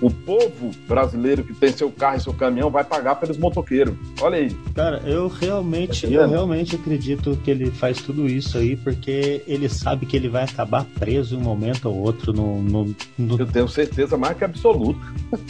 [0.00, 3.94] o povo brasileiro que tem seu carro e seu caminhão vai pagar pelos motoqueiros.
[4.20, 4.54] Olha aí.
[4.74, 10.06] Cara, eu realmente, eu realmente acredito que ele faz tudo isso aí porque ele sabe
[10.06, 12.62] que ele vai acabar preso em um momento ou outro no.
[12.62, 13.38] no, no...
[13.38, 15.00] Eu tenho certeza mais que absoluta.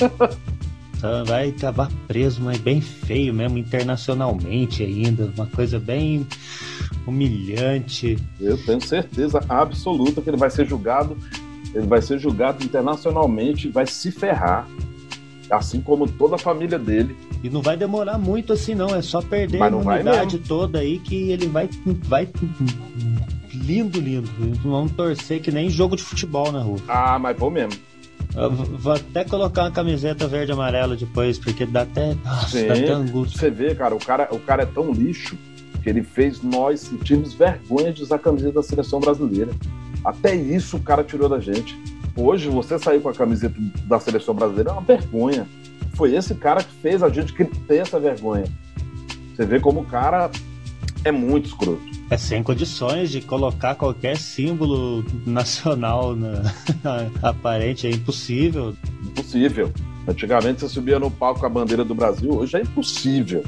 [1.01, 5.31] Tá, vai acabar preso, mas bem feio mesmo, internacionalmente ainda.
[5.37, 6.27] Uma coisa bem
[7.07, 8.19] humilhante.
[8.41, 11.17] Eu tenho certeza absoluta que ele vai ser julgado,
[11.75, 14.67] ele vai ser julgado internacionalmente, vai se ferrar.
[15.51, 17.15] Assim como toda a família dele.
[17.43, 18.95] E não vai demorar muito assim, não.
[18.95, 21.69] É só perder a imunidade toda aí que ele vai,
[22.05, 22.29] vai
[23.53, 24.29] lindo, lindo.
[24.65, 26.79] Vamos torcer que nem jogo de futebol na rua.
[26.89, 27.79] Ah, mas vou mesmo.
[28.37, 32.67] Eu vou até colocar uma camiseta verde e amarela depois, porque dá até, nossa, Sim,
[32.67, 33.39] dá até angústia.
[33.39, 35.39] Você vê, cara o, cara, o cara é tão lixo
[35.83, 39.53] que ele fez nós sentirmos vergonha de usar a camiseta da seleção brasileira.
[40.05, 41.81] Até isso o cara tirou da gente.
[42.15, 43.55] Hoje, você sair com a camiseta
[43.87, 45.47] da seleção brasileira é uma vergonha.
[45.95, 48.45] Foi esse cara que fez a gente ter essa vergonha.
[49.35, 50.31] Você vê como o cara
[51.09, 56.43] é muito escroto é sem condições de colocar qualquer símbolo nacional na,
[57.23, 58.77] aparente, é impossível.
[59.05, 59.73] Impossível.
[60.07, 63.43] Antigamente você subia no palco com a bandeira do Brasil, hoje é impossível.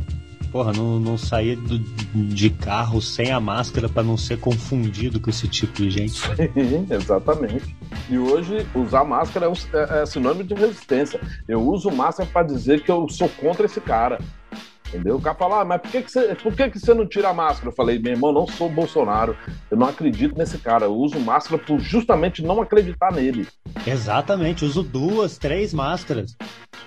[0.51, 5.29] Porra, não, não sair do, de carro sem a máscara para não ser confundido com
[5.29, 6.15] esse tipo de gente.
[6.55, 7.77] Sim, exatamente.
[8.09, 11.21] E hoje usar máscara é, é, é sinônimo de resistência.
[11.47, 14.19] Eu uso máscara para dizer que eu sou contra esse cara.
[14.89, 15.17] Entendeu?
[15.17, 17.29] O cara fala, ah, mas por que, que, você, por que, que você não tira
[17.29, 17.69] a máscara?
[17.69, 19.37] Eu falei, meu irmão, não sou Bolsonaro.
[19.71, 20.87] Eu não acredito nesse cara.
[20.87, 23.47] Eu uso máscara por justamente não acreditar nele.
[23.87, 26.35] Exatamente, uso duas, três máscaras.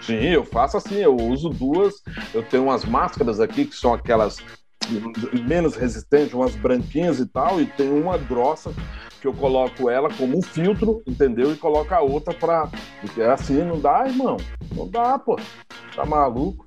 [0.02, 1.94] Sim, eu faço assim, eu uso duas.
[2.34, 4.38] Eu tenho umas máscaras aqui que são aquelas
[5.46, 8.74] menos resistentes, umas branquinhas e tal, e tem uma grossa
[9.22, 11.54] que eu coloco ela como um filtro, entendeu?
[11.54, 12.68] E coloco a outra pra.
[13.00, 14.38] Porque é assim, não dá, irmão.
[14.76, 15.40] Não dá, pô.
[15.96, 16.66] Tá maluco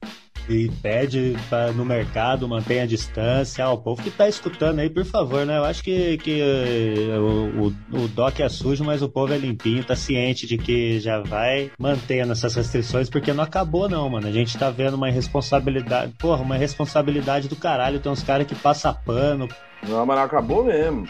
[0.49, 3.65] e pede pra, no mercado mantenha a distância.
[3.65, 5.59] Ah, o povo que tá escutando aí, por favor, né?
[5.59, 9.39] Eu acho que, que uh, o, o, o DOC é sujo, mas o povo é
[9.39, 14.27] limpinho, tá ciente de que já vai mantendo essas restrições, porque não acabou, não, mano.
[14.27, 18.01] A gente tá vendo uma irresponsabilidade, porra, uma responsabilidade do caralho.
[18.01, 19.49] Tem uns caras que passam pano.
[19.89, 21.07] Não, mas não acabou mesmo.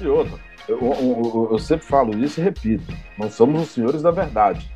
[0.00, 4.10] E outra, eu, eu, eu sempre falo isso e repito: não somos os senhores da
[4.10, 4.70] verdade,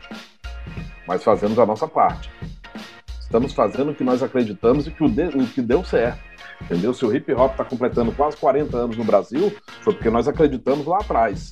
[1.06, 2.30] mas fazemos a nossa parte.
[3.32, 6.20] Estamos fazendo o que nós acreditamos e que o, de, o que deu certo.
[6.60, 6.92] Entendeu?
[6.92, 10.84] Se o hip hop está completando quase 40 anos no Brasil, foi porque nós acreditamos
[10.84, 11.50] lá atrás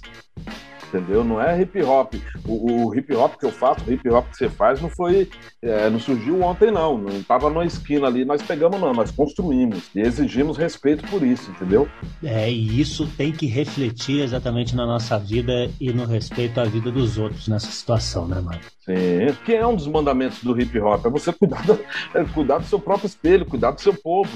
[0.93, 1.25] entendeu?
[1.25, 2.15] Não é hip hop.
[2.45, 5.29] O, o, hip hop que eu faço, o hip hop que você faz, não foi,
[5.63, 6.99] é, não surgiu ontem não.
[6.99, 11.51] Não estava na esquina ali, nós pegamos não, nós construímos e exigimos respeito por isso,
[11.51, 11.89] entendeu?
[12.23, 16.91] É, e isso tem que refletir exatamente na nossa vida e no respeito à vida
[16.91, 18.61] dos outros nessa situação, né, mano?
[18.85, 21.79] Sim, que é um dos mandamentos do hip hop, é você cuidar do,
[22.15, 24.31] é cuidar do seu próprio espelho, cuidar do seu povo.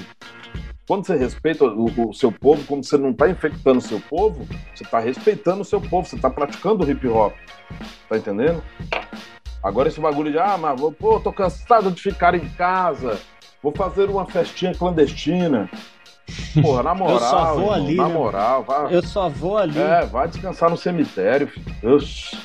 [0.87, 4.47] Quando você respeita o, o seu povo, como você não está infectando o seu povo,
[4.73, 7.33] você está respeitando o seu povo, você está praticando o hip hop.
[8.07, 8.61] Tá entendendo?
[9.63, 13.19] Agora esse bagulho de, ah, mas vou, pô, tô cansado de ficar em casa,
[13.63, 15.67] vou fazer uma festinha clandestina.
[16.61, 18.13] Porra, na moral, eu só vou ali, na né?
[18.13, 19.79] moral, vai, eu só vou ali.
[19.79, 21.95] É, vai descansar no cemitério, filho.
[21.95, 22.37] Oxi,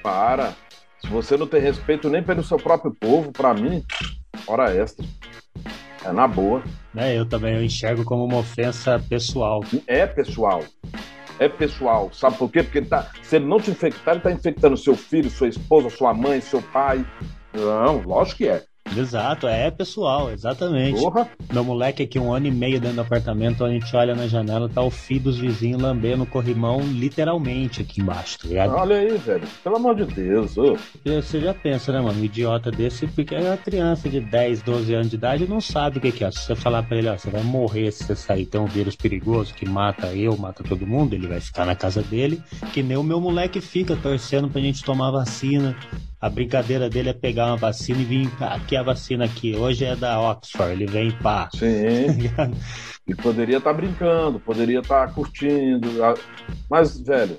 [0.00, 0.52] para.
[1.00, 3.84] Se você não tem respeito nem pelo seu próprio povo, para mim,
[4.46, 5.04] hora extra.
[6.04, 6.62] É na boa.
[6.98, 9.62] É, eu também eu enxergo como uma ofensa pessoal.
[9.86, 10.62] É pessoal.
[11.38, 12.10] É pessoal.
[12.12, 12.62] Sabe por quê?
[12.62, 15.88] Porque ele tá, se ele não te infectar, ele está infectando seu filho, sua esposa,
[15.90, 17.06] sua mãe, seu pai.
[17.54, 18.64] Não, lógico que é.
[18.96, 21.00] Exato, é pessoal, exatamente.
[21.00, 21.28] Porra.
[21.52, 24.68] Meu moleque aqui, um ano e meio dentro do apartamento, a gente olha na janela,
[24.68, 28.74] tá o filho dos vizinhos lambendo o corrimão, literalmente aqui embaixo, tá ligado?
[28.74, 29.46] Olha aí, velho.
[29.62, 30.56] Pelo amor de Deus.
[30.56, 30.76] ô.
[31.04, 32.20] Você já pensa, né, mano?
[32.20, 35.98] Um idiota desse, porque é uma criança de 10, 12 anos de idade não sabe
[35.98, 36.30] o que que é.
[36.30, 38.96] Se você falar pra ele, ó, você vai morrer se você sair, tem um vírus
[38.96, 42.42] perigoso que mata eu, mata todo mundo, ele vai ficar na casa dele,
[42.72, 45.76] que nem o meu moleque fica torcendo pra gente tomar vacina.
[46.20, 49.54] A brincadeira dele é pegar uma vacina e vir, ah, aqui é a vacina aqui,
[49.54, 51.48] hoje é da Oxford, ele vem pá.
[51.54, 52.06] Sim.
[53.08, 56.04] E poderia estar brincando, poderia estar curtindo.
[56.04, 56.12] a-
[56.68, 57.38] Mas, velho,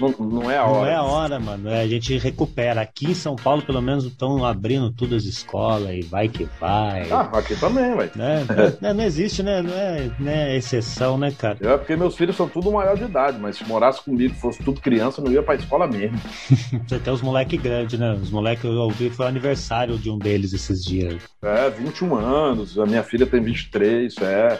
[0.00, 0.90] não, não é a Não hora.
[0.90, 1.68] é a hora, mano.
[1.68, 2.80] É, a gente recupera.
[2.80, 7.10] Aqui em São Paulo, pelo menos, estão abrindo tudo as escolas e vai que vai.
[7.10, 8.10] Ah, aqui também, velho.
[8.16, 8.44] Né?
[8.80, 9.62] Não, não existe, né?
[9.62, 11.56] Não é, não é exceção, né, cara?
[11.60, 14.80] É porque meus filhos são tudo maior de idade, mas se morasse comigo, fosse tudo
[14.80, 16.18] criança, eu não ia pra escola mesmo.
[16.86, 18.12] Você tem os moleques grandes, né?
[18.20, 21.22] Os moleques eu ouvi, foi o aniversário de um deles esses dias.
[21.42, 24.58] É, 21 anos, a minha filha tem 23, é.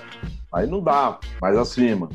[0.52, 2.12] Aí não dá, mas assim, mano.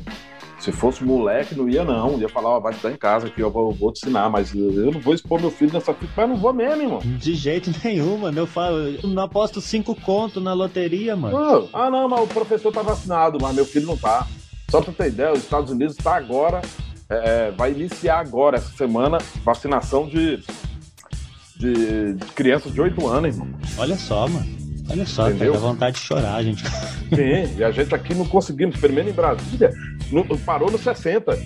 [0.58, 2.18] Se fosse moleque, não ia não.
[2.20, 4.90] Ia falar, ó, vai estar em casa aqui, eu vou, vou te ensinar, mas eu
[4.90, 6.98] não vou expor meu filho nessa fita, mas não vou mesmo, irmão.
[6.98, 8.38] De jeito nenhum, mano.
[8.38, 11.36] Eu falo, eu não aposto cinco conto na loteria, mano.
[11.72, 14.26] Ah, não, mas o professor tá vacinado, mas meu filho não tá.
[14.70, 16.60] Só pra ter ideia, os Estados Unidos está agora,
[17.08, 20.42] é, vai iniciar agora, essa semana, vacinação de,
[21.56, 23.48] de, de crianças de 8 anos, irmão.
[23.78, 24.67] Olha só, mano.
[24.90, 25.52] Olha só, Entendeu?
[25.52, 26.62] dá vontade de chorar, gente.
[27.14, 29.70] Sim, e a gente aqui não conseguimos, pelo menos em Brasília,
[30.10, 31.38] não- parou no 60.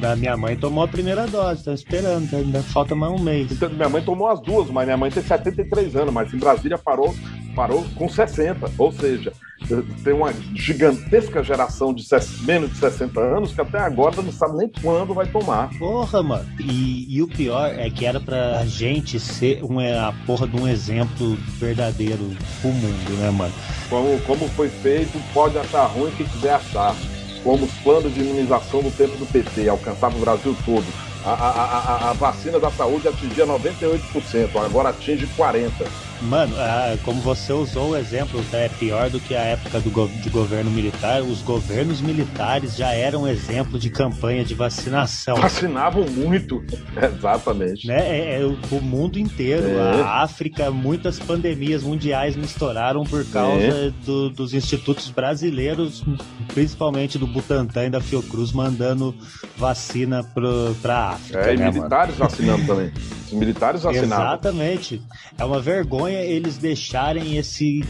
[0.00, 2.36] Da minha mãe tomou a primeira dose, tá esperando, tá?
[2.36, 3.50] ainda falta mais um mês.
[3.50, 6.76] Então, minha mãe tomou as duas, mas minha mãe tem 73 anos, mas em Brasília
[6.76, 7.14] parou,
[7.56, 8.70] parou com 60.
[8.78, 9.32] Ou seja,
[10.04, 12.06] tem uma gigantesca geração de
[12.42, 15.70] menos de 60 anos que até agora não sabe nem quando vai tomar.
[15.78, 16.46] Porra, mano.
[16.60, 20.68] E, e o pior é que era pra gente ser uma, a porra de um
[20.68, 22.30] exemplo verdadeiro
[22.60, 23.54] pro mundo, né, mano?
[23.88, 26.94] Como, como foi feito, pode achar ruim quem quiser achar.
[27.42, 30.84] Como os planos de imunização no tempo do PT alcançavam o Brasil todo.
[31.24, 35.70] A, a, a- a vacina da saúde atingia 98%, agora atinge 40%.
[36.22, 39.90] Mano, ah, como você usou o exemplo, tá, é pior do que a época do
[39.90, 41.20] go- de governo militar.
[41.22, 45.36] Os governos militares já eram exemplo de campanha de vacinação.
[45.36, 46.64] Vacinavam muito.
[46.96, 47.86] Exatamente.
[47.86, 47.96] Né?
[47.98, 49.68] É, é o, mundo inteiro.
[49.68, 50.00] É.
[50.02, 53.92] A África, muitas pandemias mundiais não estouraram por causa É.
[54.04, 56.02] do- dos institutos brasileiros,
[56.54, 59.14] principalmente do Butantan e da Fiocruz, mandando
[59.56, 61.40] vacina pro, pra África.
[61.40, 61.76] É, e né, mano?
[61.78, 62.90] militares vacinando também.
[63.26, 64.26] Os militares vacinavam.
[64.26, 65.02] Exatamente.
[65.36, 67.84] É uma vergonha eles deixarem esse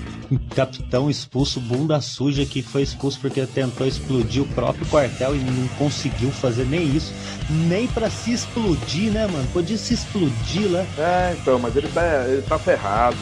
[0.55, 5.69] capitão expulso, bunda suja, que foi expulso porque tentou explodir o próprio quartel e não
[5.79, 7.13] conseguiu fazer nem isso.
[7.51, 9.47] Nem pra se explodir, né, mano?
[9.53, 10.85] Podia se explodir lá.
[10.99, 13.19] É, então, mas ele tá, ele tá ferrado.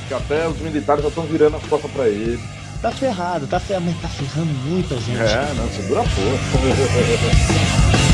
[0.00, 2.40] Porque até os militares já estão virando as costas pra ele.
[2.80, 5.18] Tá ferrado, tá ferrado, mas tá ferrando muita gente.
[5.18, 7.98] É, não, segura a porra.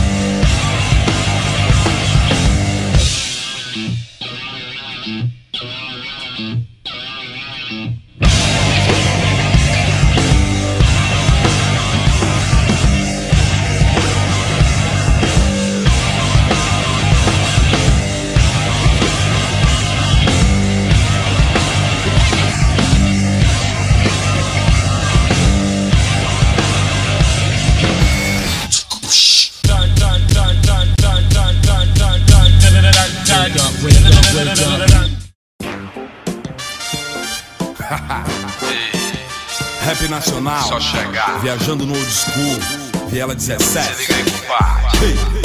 [40.63, 41.41] Só chegar.
[41.41, 43.09] Viajando no old school.
[43.09, 43.95] Viela 17.
[43.95, 45.44] Se liga aí, compadre.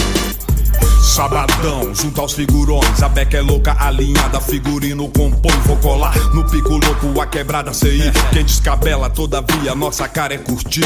[1.20, 3.04] Sabadão, junto aos figurões.
[3.04, 5.52] A beca é louca, alinhada, figurino compõe.
[5.66, 8.10] Vou colar no pico louco, a quebrada CI.
[8.32, 10.86] Quem descabela, todavia, nossa cara é curtir.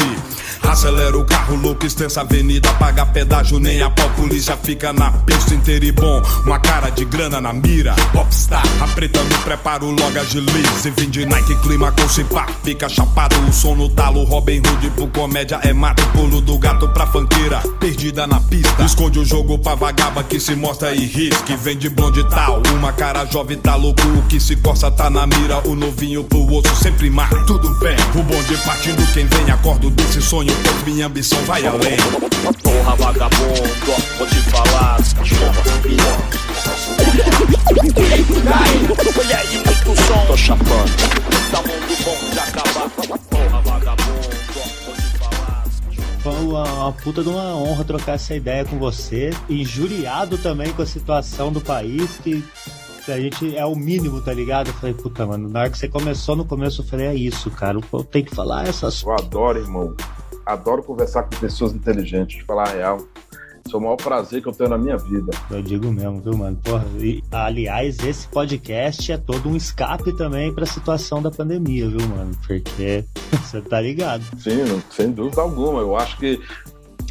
[0.60, 2.68] Acelera o carro louco, extensa avenida.
[2.72, 6.20] Paga pedágio, nem a pau, polícia fica na pista inteira e bom.
[6.44, 7.94] Uma cara de grana na mira.
[8.12, 10.90] Popstar, a preta no preparo, logo agilize.
[10.96, 12.48] Vim de Nike, clima com cipá.
[12.64, 14.24] Fica chapado, o som no talo.
[14.24, 16.04] Robin Hood pro comédia é mato.
[16.08, 17.60] Pulo do gato pra fanqueira.
[17.78, 18.82] Perdida na pista.
[18.82, 22.62] Esconde o jogo pra vagaba que se mostra e ri, que vem de blonde tal.
[22.74, 25.58] Uma cara jovem tá louco, o que se coça tá na mira.
[25.68, 27.96] O novinho pro osso sempre mar, tudo bem.
[28.14, 31.96] O bonde partindo, quem vem, acordo desse sonho, pois minha ambição vai além.
[32.62, 33.62] Porra, vagabundo,
[34.18, 36.44] vou te falar, as cachorras pior.
[39.34, 40.26] Aí, muito som.
[40.26, 40.92] Tô chapando,
[41.50, 42.88] tá mundo bom de acabar.
[43.30, 44.13] Porra, vagabundo
[47.02, 49.30] puta de uma honra trocar essa ideia com você.
[49.48, 52.42] Injuriado também com a situação do país, que
[53.06, 54.68] a gente é o mínimo, tá ligado?
[54.68, 57.50] Eu falei, puta, mano, na hora que você começou no começo, eu falei, é isso,
[57.50, 57.78] cara.
[57.92, 59.94] Eu tenho que falar essas Eu adoro, irmão.
[60.46, 62.98] Adoro conversar com pessoas inteligentes, falar a real.
[63.66, 65.32] Isso é o maior prazer que eu tenho na minha vida.
[65.50, 66.56] Eu digo mesmo, viu, mano?
[66.62, 72.06] Porra, e, aliás, esse podcast é todo um escape também pra situação da pandemia, viu,
[72.08, 72.32] mano?
[72.46, 73.04] Porque
[73.42, 74.22] você tá ligado.
[74.38, 75.80] Sim, sem dúvida alguma.
[75.80, 76.40] Eu acho que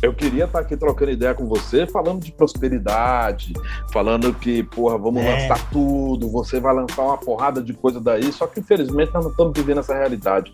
[0.04, 3.54] eu queria estar aqui trocando ideia com você, falando de prosperidade,
[3.92, 5.32] falando que, porra, vamos É.
[5.32, 9.32] lançar tudo, você vai lançar uma porrada de coisa daí, só que infelizmente nós não
[9.32, 10.52] estamos vivendo essa realidade.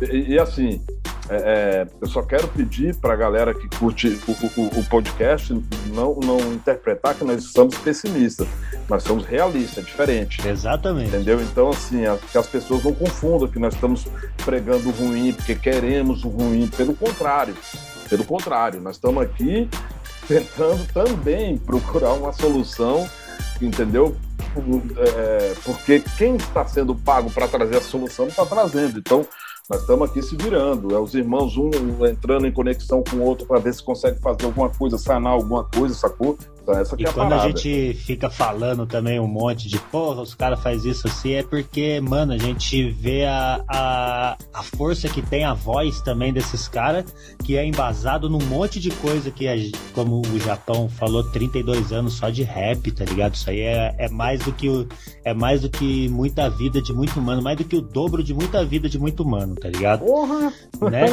[0.00, 0.80] E, e, assim,
[1.28, 5.52] é, é, eu só quero pedir para a galera que curte o, o- o podcast
[5.88, 8.46] não, não interpretar que nós somos pessimistas,
[8.88, 10.46] nós somos realistas, é diferente.
[10.46, 11.08] Exatamente.
[11.08, 11.40] Entendeu?
[11.42, 14.06] Então, assim, as, que as pessoas não confundam que nós estamos
[14.44, 17.54] pregando o ruim porque queremos o ruim, pelo contrário.
[18.08, 19.68] Pelo contrário, nós estamos aqui
[20.28, 23.08] tentando também procurar uma solução,
[23.60, 24.16] entendeu?
[24.96, 28.98] É, porque quem está sendo pago para trazer a solução está trazendo.
[28.98, 29.26] Então,
[29.68, 30.94] nós estamos aqui se virando.
[30.94, 31.70] É os irmãos, um
[32.06, 35.64] entrando em conexão com o outro para ver se consegue fazer alguma coisa, sanar alguma
[35.64, 36.38] coisa, sacou?
[36.66, 40.20] Então, essa E é a quando a gente fica falando também um monte de porra,
[40.22, 45.08] os caras fazem isso assim, é porque, mano, a gente vê a, a, a força
[45.08, 47.04] que tem a voz também desses caras,
[47.44, 49.54] que é embasado num monte de coisa que, a
[49.94, 53.34] como o Japão falou, 32 anos só de rap, tá ligado?
[53.34, 54.88] Isso aí é, é mais do que o,
[55.24, 58.34] é mais do que muita vida de muito humano, mais do que o dobro de
[58.34, 60.04] muita vida de muito humano, tá ligado?
[60.04, 60.52] Porra!
[60.90, 61.06] Né?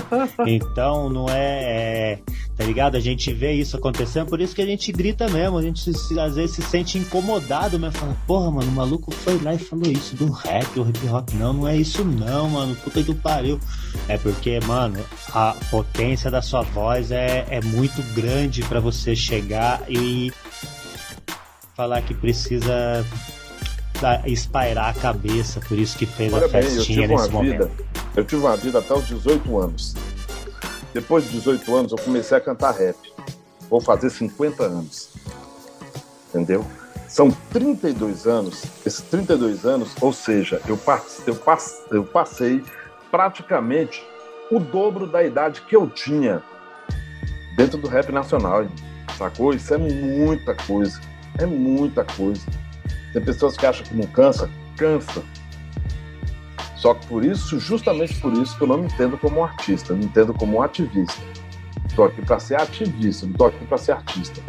[0.46, 2.20] Então não é, é,
[2.56, 2.96] tá ligado?
[2.96, 6.20] A gente vê isso acontecendo, por isso que a gente grita mesmo, a gente se-
[6.20, 9.92] às vezes se sente incomodado, mas fala, porra, mano, o maluco foi lá e falou
[9.92, 11.30] isso do rap, o hip hop.
[11.34, 12.76] Não, não é isso não, mano.
[12.78, 13.60] Puta que pariu.
[14.08, 15.00] É porque, mano,
[15.34, 20.32] a potência da sua voz é, é muito grande pra você chegar e
[21.76, 23.06] falar que precisa
[24.02, 27.52] da- espairar a cabeça, por isso que fez Olha a bem, festinha uma nesse momento.
[27.52, 27.72] vida.
[28.16, 29.96] Eu tive uma vida até os 18 anos.
[30.94, 32.96] Depois de 18 anos, eu comecei a cantar rap.
[33.74, 35.10] Vou fazer 50 anos.
[36.30, 36.64] Entendeu?
[37.08, 38.66] São 32 anos.
[38.86, 40.80] Esses 32 anos, ou seja, eu,
[41.90, 42.64] eu passei
[43.10, 44.06] praticamente
[44.52, 46.44] o dobro da idade que eu tinha
[47.58, 48.64] dentro do rap nacional.
[49.18, 49.56] Sacou?
[49.56, 51.02] Isso é muita coisa.
[51.40, 52.46] É muita coisa.
[53.12, 54.48] Tem pessoas que acham que não cansa.
[54.78, 55.24] Cansa.
[56.76, 59.94] Só que por isso, justamente por isso, que eu não me entendo como um artista,
[59.94, 61.20] eu me entendo como um ativista.
[61.90, 64.42] Estou aqui para ser ativista, não estou aqui para ser artista.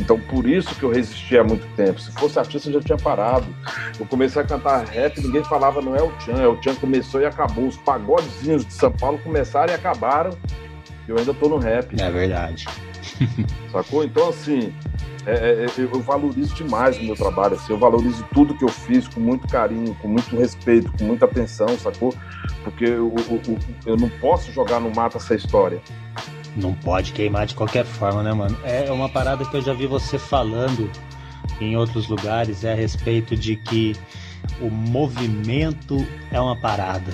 [0.00, 2.00] Então, por isso que eu resisti há muito tempo.
[2.00, 3.46] Se fosse artista, eu já tinha parado.
[3.98, 7.20] Eu comecei a cantar rap, ninguém falava não é o Tchan, é o Tchan começou
[7.20, 7.66] e acabou.
[7.66, 10.30] Os pagodezinhos de São Paulo começaram e acabaram.
[11.06, 12.00] Eu ainda estou no rap.
[12.00, 12.66] É verdade.
[13.70, 14.04] Sacou?
[14.04, 14.72] Então, assim,
[15.26, 17.54] é, é, eu eu valorizo demais o meu trabalho.
[17.54, 21.26] Assim, eu valorizo tudo que eu fiz com muito carinho, com muito respeito, com muita
[21.26, 22.14] atenção, sacou?
[22.64, 25.80] Porque eu, eu, eu- eu não posso jogar no mato essa história.
[26.56, 28.56] Não pode queimar de qualquer forma, né, mano?
[28.64, 30.90] É uma parada que eu já vi você falando
[31.60, 33.94] em outros lugares, é a respeito de que
[34.60, 37.12] o movimento é uma parada,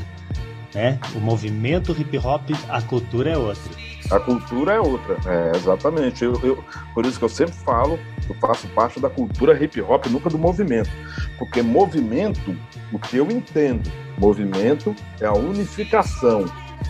[0.74, 0.98] né?
[1.15, 3.70] O movimento hip hop, a cultura é outra.
[4.10, 5.16] A cultura é outra.
[5.27, 6.24] É, exatamente.
[6.24, 7.98] Eu, eu- por isso que eu sempre falo,
[8.28, 10.90] eu faço parte da cultura hip hop, nunca do movimento.
[11.39, 12.56] Porque movimento,
[12.90, 16.47] o que eu entendo, movimento é a unificação,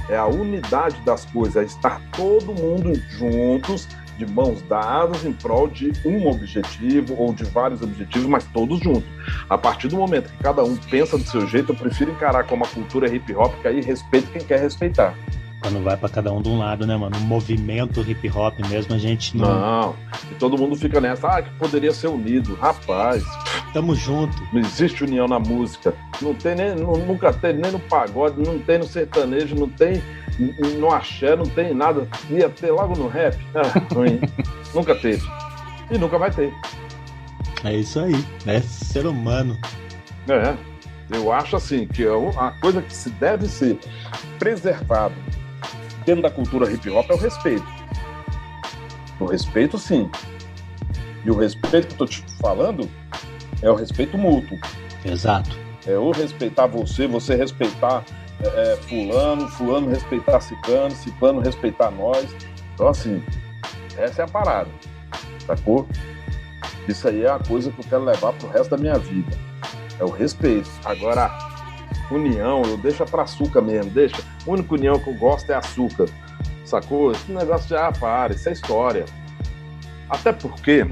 [0.09, 5.69] é a unidade das coisas, é estar todo mundo juntos, de mãos dadas, em prol
[5.69, 9.09] de um objetivo ou de vários objetivos, mas todos juntos.
[9.49, 12.65] A partir do momento que cada um pensa do seu jeito, eu prefiro encarar como
[12.65, 15.15] a cultura hip hop, que aí respeito quem quer respeitar.
[15.61, 17.17] Quando vai pra cada um de um lado, né, mano?
[17.17, 19.49] O movimento hip hop mesmo, a gente não.
[19.61, 19.97] Não.
[20.31, 22.55] E todo mundo fica nessa, ah, que poderia ser unido.
[22.55, 23.25] Rapaz,
[23.73, 24.35] Tamo junto.
[24.53, 25.93] não existe união na música.
[26.23, 30.01] Não tem nem, nu- nunca teve nem no pagode, não tem no sertanejo, não tem
[30.79, 32.07] no axé, não tem nada.
[32.31, 33.37] Ia ter logo no rap.
[33.55, 34.21] Ah, ruim.
[34.73, 35.27] nunca teve.
[35.91, 36.53] E nunca vai ter.
[37.65, 38.25] É isso aí.
[38.47, 39.59] É ser humano.
[40.29, 40.55] É.
[41.11, 43.79] Eu acho assim que é um- a coisa que se deve ser
[44.39, 45.15] preservado
[46.09, 47.67] dentro da cultura hip hop é o respeito.
[49.21, 50.11] O respeito, sim.
[51.23, 52.89] E o respeito que eu tô te falando
[53.61, 54.59] é o respeito mútuo.
[55.05, 55.51] Exato.
[55.87, 58.03] É eu respeitar você, você respeitar
[58.41, 62.35] é, é, fulano, fulano respeitar ciclano, ciclano respeitar nós.
[62.73, 63.23] Então, assim,
[63.99, 64.71] essa é a parada.
[65.45, 65.87] Sacou?
[66.89, 69.37] Isso aí é a coisa que eu quero levar pro resto da minha vida.
[70.01, 70.71] É o respeito.
[70.87, 71.37] Agora,
[72.11, 74.23] união, eu deixo pra açúcar mesmo, deixa.
[74.47, 76.07] A única união que eu gosto é açúcar.
[76.65, 77.13] Sacou?
[77.13, 79.05] Esse negócio já para, isso é história.
[80.09, 80.87] Até porque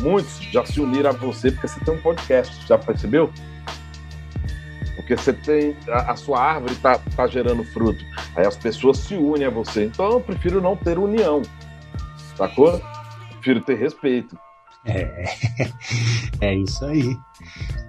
[0.00, 3.32] muitos já se uniram a você porque você tem um podcast, já percebeu?
[4.96, 5.76] Porque você tem.
[5.88, 8.04] A, a sua árvore está tá gerando fruto.
[8.36, 9.84] Aí as pessoas se unem a você.
[9.84, 11.42] Então eu prefiro não ter união.
[12.36, 12.80] Sacou?
[13.30, 14.38] Prefiro ter respeito.
[14.84, 15.24] É,
[16.40, 17.16] é isso aí.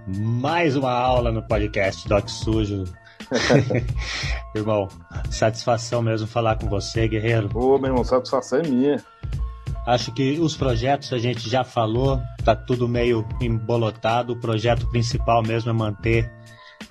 [0.08, 2.84] Mais uma aula no podcast Doc Sujo.
[4.54, 4.88] irmão,
[5.32, 7.50] satisfação mesmo falar com você, guerreiro.
[7.54, 9.04] Ô, meu irmão, satisfação é minha.
[9.86, 14.34] Acho que os projetos a gente já falou, tá tudo meio embolotado.
[14.34, 16.32] O projeto principal mesmo é manter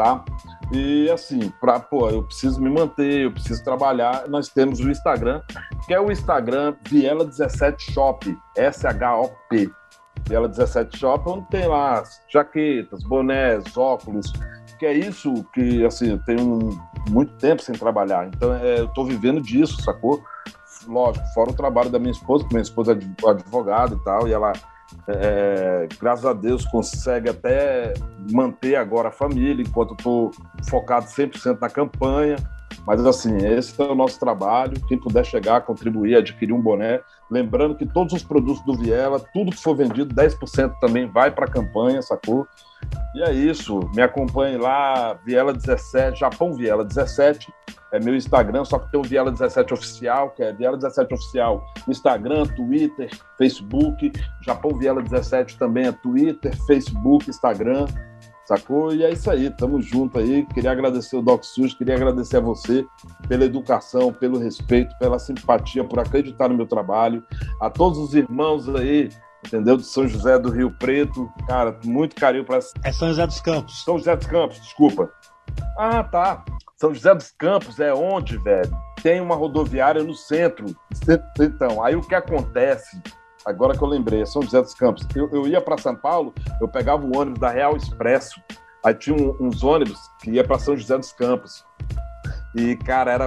[0.00, 0.24] tá?
[0.72, 4.26] E assim, pra, pô, eu preciso me manter, eu preciso trabalhar.
[4.28, 5.42] Nós temos o Instagram,
[5.86, 9.70] que é o Instagram Viela17shop, S-H-O-P.
[10.24, 14.32] Viela17 Shop, onde tem lá jaquetas, bonés, óculos,
[14.78, 16.70] que é isso que, assim, eu tenho
[17.08, 18.28] muito tempo sem trabalhar.
[18.28, 20.22] Então, é, eu estou vivendo disso, sacou?
[20.86, 24.32] Lógico, fora o trabalho da minha esposa, que minha esposa é advogada e tal, e
[24.32, 24.52] ela,
[25.06, 27.94] é, graças a Deus, consegue até
[28.30, 30.30] manter agora a família, enquanto estou
[30.68, 32.36] focado 100% na campanha.
[32.86, 34.80] Mas, assim, esse é o nosso trabalho.
[34.88, 37.00] Quem puder chegar, contribuir, adquirir um boné.
[37.30, 41.44] Lembrando que todos os produtos do Viela, tudo que for vendido, 10% também vai para
[41.44, 42.46] a campanha, sacou?
[43.14, 43.80] E é isso.
[43.94, 47.52] Me acompanhe lá, Viela17, Japão Viela 17.
[47.92, 51.64] É meu Instagram, só que tem o Viela 17 Oficial, que é Viela 17 Oficial.
[51.88, 54.12] Instagram, Twitter, Facebook.
[54.42, 57.86] Japão Viela 17 também é Twitter, Facebook, Instagram.
[58.44, 58.92] Sacou?
[58.92, 60.44] E é isso aí, tamo junto aí.
[60.46, 62.84] Queria agradecer o Doc Sus, queria agradecer a você
[63.28, 67.24] pela educação, pelo respeito, pela simpatia, por acreditar no meu trabalho.
[67.60, 69.08] A todos os irmãos aí
[69.46, 69.76] entendeu?
[69.76, 71.30] De São José do Rio Preto.
[71.46, 72.60] Cara, muito carinho para.
[72.82, 73.84] É São José dos Campos.
[73.84, 75.10] São José dos Campos, desculpa.
[75.76, 76.44] Ah, tá.
[76.76, 78.70] São José dos Campos é onde, velho?
[79.02, 80.66] Tem uma rodoviária no centro.
[81.38, 83.00] Então, aí o que acontece?
[83.44, 85.06] Agora que eu lembrei, é São José dos Campos.
[85.14, 88.40] Eu, eu ia para São Paulo, eu pegava o ônibus da Real Expresso.
[88.84, 91.64] Aí tinha um, uns ônibus que ia para São José dos Campos.
[92.54, 93.26] E, cara, era,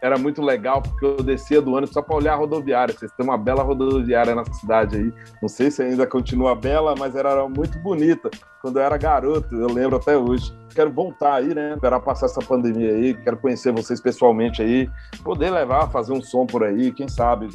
[0.00, 2.94] era muito legal, porque eu descia do ônibus só para olhar a rodoviária.
[2.94, 5.12] Vocês têm uma bela rodoviária na cidade aí.
[5.42, 8.30] Não sei se ainda continua bela, mas era muito bonita.
[8.62, 10.56] Quando eu era garoto, eu lembro até hoje.
[10.74, 11.74] Quero voltar aí, né?
[11.74, 13.14] Esperar passar essa pandemia aí.
[13.14, 14.88] Quero conhecer vocês pessoalmente aí.
[15.22, 16.92] Poder levar, fazer um som por aí.
[16.92, 17.48] Quem sabe?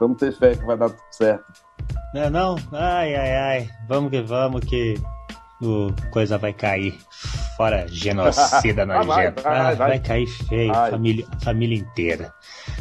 [0.00, 1.44] Vamos ter fé que vai dar tudo certo.
[2.14, 2.56] Não, é não?
[2.72, 3.70] Ai, ai, ai.
[3.88, 4.94] Vamos que vamos, que
[5.60, 6.98] o coisa vai cair.
[7.62, 9.06] Fora genocida nojento.
[9.06, 12.34] vai, vai, ah, vai, vai, cair feio, família, família inteira.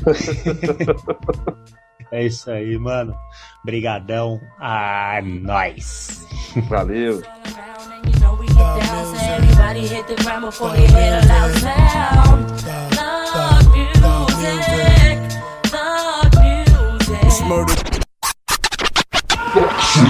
[2.12, 3.16] é isso aí, mano.
[3.64, 6.26] Brigadão a nós.
[6.68, 7.22] Valeu.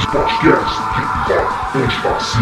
[0.07, 0.91] Podcast
[1.73, 2.38] Êxtase.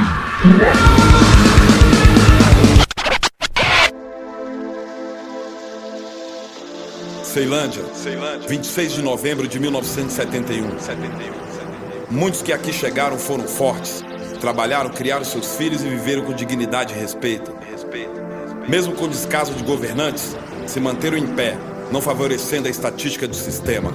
[7.29, 7.83] Ceilândia,
[8.47, 10.67] 26 de novembro de 1971.
[12.09, 14.03] Muitos que aqui chegaram foram fortes,
[14.41, 17.55] trabalharam, criaram seus filhos e viveram com dignidade e respeito.
[18.67, 20.35] Mesmo com descaso de governantes,
[20.65, 21.55] se manteram em pé,
[21.91, 23.93] não favorecendo a estatística do sistema.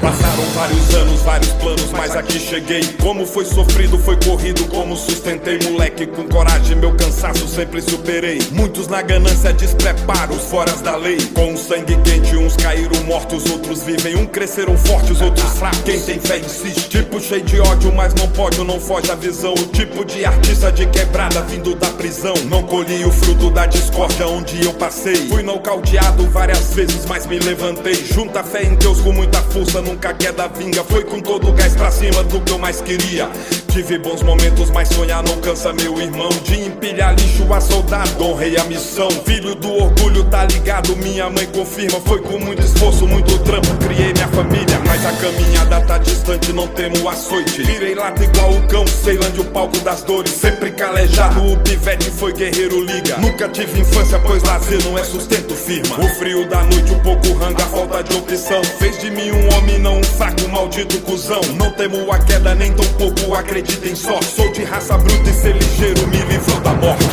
[0.00, 2.82] Passaram vários anos, vários planos, mas aqui cheguei.
[3.02, 5.58] Como foi sofrido, foi corrido, como sustentei.
[5.70, 8.40] Moleque com coragem, meu cansaço sempre superei.
[8.50, 11.18] Muitos na ganância, despreparos, fora da lei.
[11.34, 14.16] Com sangue quente, uns caíram mortos, outros vivem.
[14.16, 15.80] Um cresceram fortes, outros fracos.
[15.80, 16.88] Quem tem fé insiste.
[16.88, 19.52] Tipo cheio de ódio, mas não pode, não foge a visão.
[19.52, 22.34] O tipo de artista de quebrada vindo da prisão.
[22.46, 25.28] Não colhi o fruto da discórdia onde eu passei.
[25.28, 27.94] Fui nocauteado várias vezes, mas me levantei.
[27.94, 30.84] Junta fé em Deus com muita força, nunca queda vinga.
[30.84, 33.28] Foi com todo o gás pra cima do que eu mais queria.
[33.68, 36.28] Tive bons momentos, mas sonhar não cansa, meu irmão.
[36.44, 39.10] De empilhar lixo a soldado, honrei a missão.
[39.24, 40.96] Filho do orgulho, tá ligado?
[40.96, 42.00] Minha mãe confirma.
[42.00, 44.80] Foi com muito esforço, muito trampo, criei minha família.
[44.86, 47.62] Mas a caminhada tá distante, não temo açoite.
[47.62, 50.32] Virei lata igual o cão, Ceilândia, o palco das dores.
[50.32, 53.18] Sempre calejado, o pivete foi guerreiro liga.
[53.18, 55.98] Nunca tive infância, pois lazer não é sustento firma.
[55.98, 58.62] O frio da noite, um pouco ranga, falta de opção.
[58.78, 61.40] Fez de mim um homem, não um fraco, maldito cuzão.
[61.56, 64.26] Não temo a queda, nem tão pouco acredito em sorte.
[64.26, 67.04] Sou de raça bruta e ser ligeiro, me livrou da morte.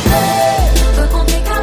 [0.94, 1.57] Foi complicado,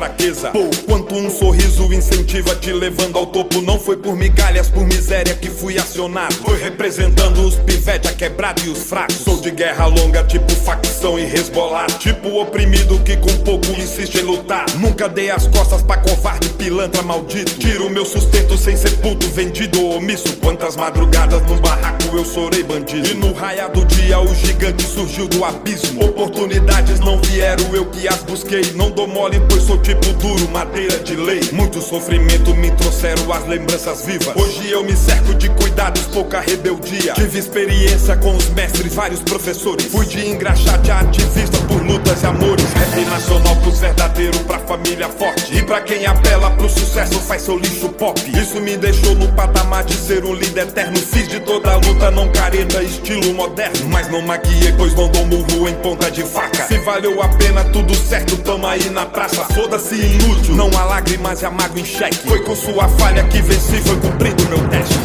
[0.00, 0.50] fraqueza?
[0.50, 3.60] Pô, quanto um sorriso incentiva te levando ao topo.
[3.60, 6.34] Não foi por migalhas, por miséria que fui acionado.
[6.36, 9.16] Foi representando os pivete, a quebrada e os fracos.
[9.16, 11.86] Sou de guerra longa, tipo facção e resbolar.
[11.98, 14.64] Tipo oprimido que com pouco insiste em lutar.
[14.76, 17.58] Nunca dei as costas pra covarde, pilantra maldito.
[17.58, 20.34] Tiro meu sustento sem ser puto, vendido ou omisso.
[20.40, 23.06] Quantas madrugadas no barraco eu sorei bandido.
[23.06, 26.06] E no raia do dia o gigante surgiu do abismo.
[26.06, 28.62] Oportunidades não vieram, eu que as busquei.
[28.74, 31.40] Não dou mole, pois sou tipo duro, madeira de lei.
[31.52, 34.36] Muito sofrimento me trouxeram as lembranças vivas.
[34.36, 37.14] Hoje eu me cerco de cuidados, pouca rebeldia.
[37.14, 39.86] Tive experiência com os mestres, vários professores.
[39.86, 42.66] Fui de engraxate a ativista por lutas e amores.
[42.72, 45.56] Rap nacional pros verdadeiros, pra família forte.
[45.56, 48.20] E pra quem apela pro sucesso, faz seu lixo pop.
[48.40, 50.96] Isso me deixou no patamar de ser um líder eterno.
[50.98, 53.88] Fiz de toda luta, não careta, estilo moderno.
[53.88, 56.64] Mas não maquiei, pois não dou murro em ponta de faca.
[56.68, 59.44] Se valeu a pena, tudo certo, tamo aí na praça.
[59.70, 62.26] Foda-se inútil, não há lágrimas e amargo em xeque.
[62.26, 64.98] Foi com sua falha que venci, foi cumprido meu teste.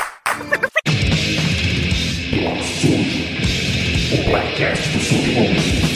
[4.29, 5.92] Podcast do submundo.